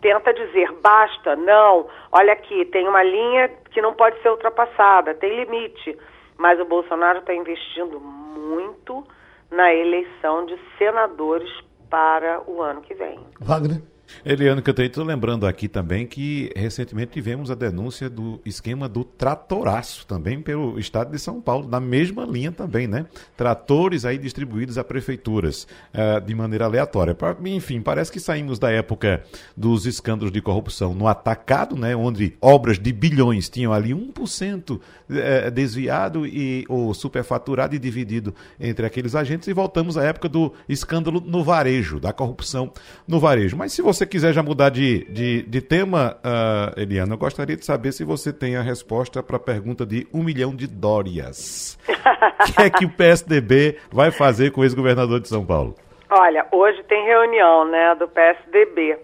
[0.00, 5.44] tenta dizer basta, não, olha aqui, tem uma linha que não pode ser ultrapassada, tem
[5.44, 5.98] limite.
[6.38, 9.04] Mas o Bolsonaro está investindo muito
[9.50, 11.50] na eleição de senadores
[11.90, 13.18] para o ano que vem.
[13.40, 13.82] Wagner?
[14.24, 20.06] Eliane Cantanhete, estou lembrando aqui também que recentemente tivemos a denúncia do esquema do tratoraço
[20.06, 23.06] também pelo estado de São Paulo, na mesma linha também, né?
[23.36, 27.16] Tratores aí distribuídos a prefeituras uh, de maneira aleatória.
[27.46, 29.22] Enfim, parece que saímos da época
[29.56, 31.96] dos escândalos de corrupção no atacado, né?
[31.96, 34.80] Onde obras de bilhões tinham ali 1% uh,
[35.10, 40.52] eh, desviado e ou superfaturado e dividido entre aqueles agentes e voltamos à época do
[40.68, 42.72] escândalo no varejo, da corrupção
[43.06, 43.56] no varejo.
[43.56, 47.54] Mas se você você quiser já mudar de, de, de tema, uh, Eliana, eu gostaria
[47.54, 51.78] de saber se você tem a resposta para a pergunta de um milhão de dórias.
[51.86, 55.74] O que é que o PSDB vai fazer com o ex-governador de São Paulo?
[56.08, 58.96] Olha, hoje tem reunião né, do PSDB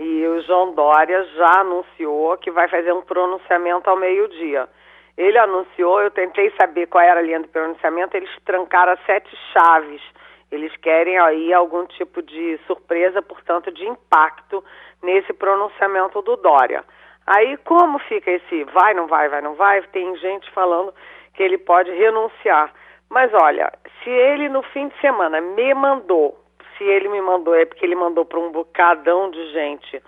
[0.00, 4.68] e o João Dória já anunciou que vai fazer um pronunciamento ao meio-dia.
[5.16, 10.02] Ele anunciou, eu tentei saber qual era a linha do pronunciamento, eles trancaram sete chaves
[10.50, 14.64] eles querem aí algum tipo de surpresa, portanto, de impacto
[15.02, 16.84] nesse pronunciamento do Dória.
[17.26, 19.82] Aí como fica esse vai, não vai, vai, não vai?
[19.88, 20.92] Tem gente falando
[21.34, 22.72] que ele pode renunciar.
[23.08, 23.72] Mas olha,
[24.02, 26.38] se ele no fim de semana me mandou,
[26.76, 30.02] se ele me mandou, é porque ele mandou para um bocadão de gente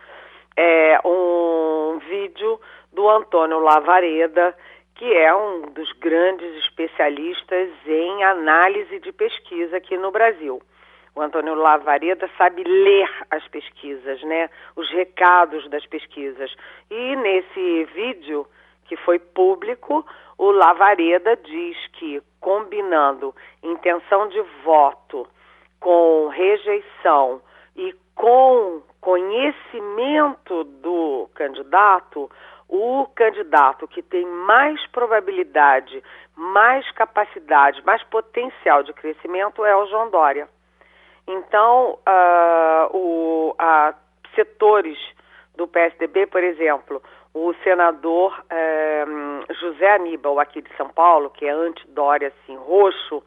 [0.57, 2.61] é, um vídeo
[2.93, 4.55] do Antônio Lavareda
[5.03, 10.62] que é um dos grandes especialistas em análise de pesquisa aqui no Brasil.
[11.12, 14.48] O Antônio Lavareda sabe ler as pesquisas, né?
[14.76, 16.55] Os recados das pesquisas.
[16.88, 18.46] E nesse vídeo
[18.84, 20.07] que foi público,
[20.38, 25.26] o Lavareda diz que combinando intenção de voto
[25.80, 27.42] com rejeição
[27.74, 32.30] e com conhecimento do candidato,
[32.73, 36.03] o candidato que tem mais probabilidade,
[36.35, 40.49] mais capacidade, mais potencial de crescimento é o João Dória.
[41.29, 43.95] Então, uh, o, uh,
[44.35, 44.99] setores
[45.55, 47.03] do PSDB, por exemplo,
[47.35, 53.23] o senador uh, José Aníbal, aqui de São Paulo, que é anti-Dória, assim, roxo,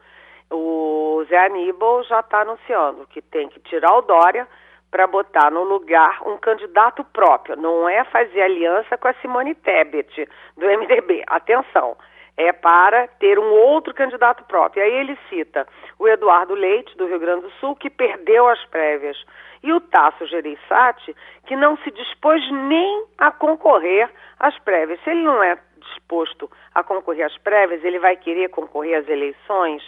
[0.50, 4.48] o Zé Aníbal já está anunciando que tem que tirar o Dória
[4.91, 7.55] para botar no lugar um candidato próprio.
[7.55, 10.27] Não é fazer aliança com a Simone Tebet,
[10.57, 11.23] do MDB.
[11.27, 11.97] Atenção,
[12.38, 14.83] é para ter um outro candidato próprio.
[14.83, 15.67] Aí ele cita
[15.97, 19.17] o Eduardo Leite, do Rio Grande do Sul, que perdeu as prévias,
[19.63, 21.15] e o Tasso Gereissati,
[21.45, 24.09] que não se dispôs nem a concorrer
[24.39, 24.99] às prévias.
[25.03, 29.81] Se ele não é disposto a concorrer às prévias, ele vai querer concorrer às eleições.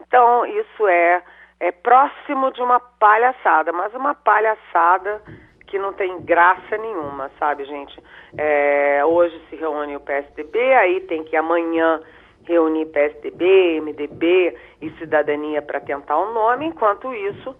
[0.00, 1.22] Então, isso é,
[1.60, 5.22] é próximo de uma palhaçada, mas uma palhaçada
[5.66, 8.02] que não tem graça nenhuma, sabe, gente?
[8.36, 12.00] É, hoje se reúne o PSDB, aí tem que amanhã
[12.44, 17.54] reunir PSDB, MDB e Cidadania para tentar o um nome, enquanto isso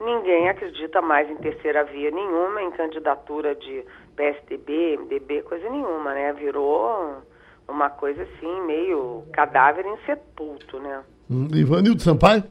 [0.00, 3.84] ninguém acredita mais em terceira via nenhuma, em candidatura de
[4.16, 6.32] PSDB, MDB, coisa nenhuma, né?
[6.32, 7.22] Virou
[7.68, 11.02] uma coisa assim, meio cadáver insepulto, né?
[11.30, 12.42] Hum, Ivanildo Sampaio?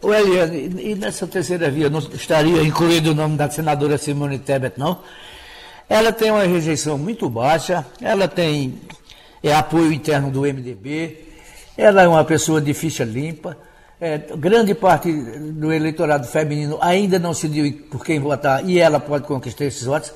[0.00, 4.78] O Eliane, e nessa terceira via não estaria incluído o nome da senadora Simone Tebet,
[4.78, 5.00] não?
[5.88, 8.80] Ela tem uma rejeição muito baixa, ela tem
[9.42, 11.24] é, apoio interno do MDB,
[11.76, 13.56] ela é uma pessoa de ficha limpa,
[14.00, 19.00] é, grande parte do eleitorado feminino ainda não se decidiu por quem votar e ela
[19.00, 20.12] pode conquistar esses votos.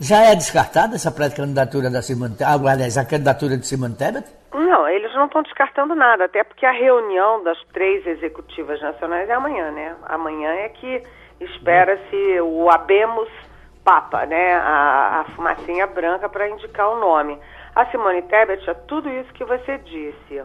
[0.00, 4.26] Já é descartada essa pré-candidatura da Simone Tebet, aliás, a candidatura de Simone Tebet?
[4.52, 9.32] Não, eles não estão descartando nada, até porque a reunião das três executivas nacionais é
[9.32, 9.96] amanhã, né?
[10.04, 11.02] Amanhã é que
[11.40, 13.28] espera-se o Abemos
[13.84, 14.54] Papa, né?
[14.54, 17.38] A, a fumacinha branca para indicar o nome.
[17.74, 20.42] A Simone Tebet é tudo isso que você disse.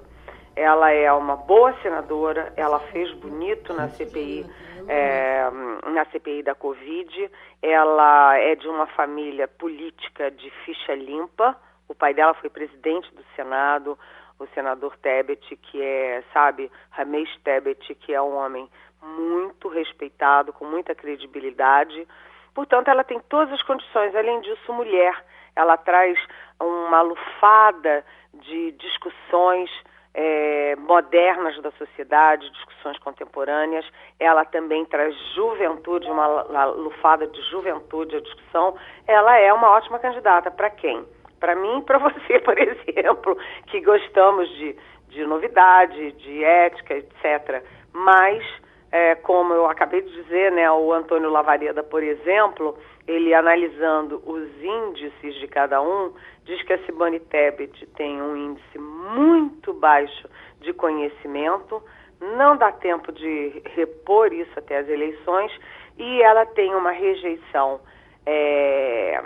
[0.56, 4.46] Ela é uma boa senadora, ela fez bonito na CPI,
[4.88, 5.50] é,
[5.92, 7.30] na CPI da Covid.
[7.62, 11.58] Ela é de uma família política de ficha limpa,
[11.88, 13.98] o pai dela foi presidente do Senado,
[14.40, 18.70] o senador Tebet, que é, sabe, Ramesh Tebet, que é um homem
[19.02, 22.08] muito respeitado, com muita credibilidade.
[22.54, 24.16] Portanto, ela tem todas as condições.
[24.16, 25.14] Além disso, mulher,
[25.56, 26.18] ela traz
[26.60, 29.70] uma lufada de discussões
[30.14, 33.86] é, modernas da sociedade, discussões contemporâneas.
[34.20, 38.76] Ela também traz juventude, uma, lufada de juventude à discussão.
[39.08, 40.50] Ela é uma ótima candidata.
[40.50, 41.06] Para quem?
[41.46, 43.38] Para mim e para você, por exemplo,
[43.68, 44.76] que gostamos de,
[45.10, 47.64] de novidade, de ética, etc.
[47.94, 48.44] Mas,
[48.92, 52.76] é, como eu acabei de dizer, né, o Antônio Lavareda, por exemplo,
[53.08, 56.12] ele analisando os índices de cada um,
[56.46, 60.28] diz que a Simone Tebet tem um índice muito baixo
[60.62, 61.80] de conhecimento,
[62.20, 65.52] não dá tempo de repor isso até as eleições,
[65.96, 67.80] e ela tem uma rejeição,
[68.26, 69.22] é,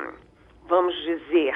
[0.68, 1.56] vamos dizer,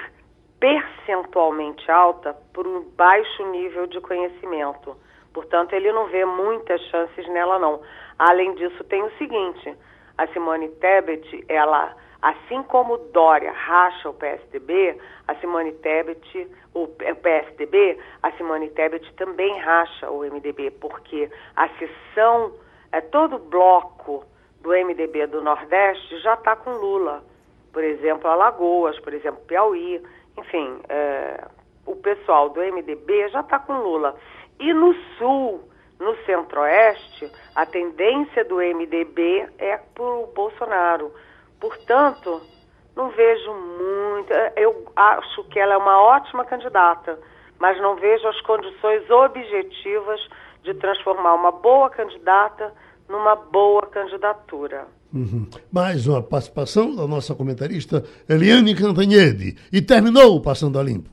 [0.64, 4.96] percentualmente alta por um baixo nível de conhecimento.
[5.34, 7.82] Portanto, ele não vê muitas chances nela, não.
[8.18, 9.76] Além disso, tem o seguinte:
[10.18, 14.98] a Simone Tebet, ela, assim como Dória racha o PSDB,
[15.28, 22.54] a Simone Tebet, o PSDB, a Simone Tebet também racha o MDB, porque a sessão,
[22.94, 24.24] é, todo o bloco
[24.62, 27.22] do MDB do Nordeste já está com Lula.
[27.74, 30.00] Por exemplo, Alagoas, por exemplo, Piauí
[30.38, 31.48] enfim, é,
[31.86, 34.16] o pessoal do MDB já está com Lula.
[34.60, 35.70] E no Sul,
[36.00, 41.14] no Centro-Oeste, a tendência do MDB é para o Bolsonaro.
[41.60, 42.42] Portanto,
[42.96, 44.32] não vejo muito.
[44.32, 47.20] É, eu acho que ela é uma ótima candidata,
[47.60, 50.28] mas não vejo as condições objetivas
[50.64, 52.74] de transformar uma boa candidata
[53.08, 54.88] numa boa candidatura.
[55.14, 55.46] Uhum.
[55.72, 59.56] Mais uma participação da nossa comentarista Eliane Cantanhede.
[59.72, 61.10] E terminou o Passando a Limpo.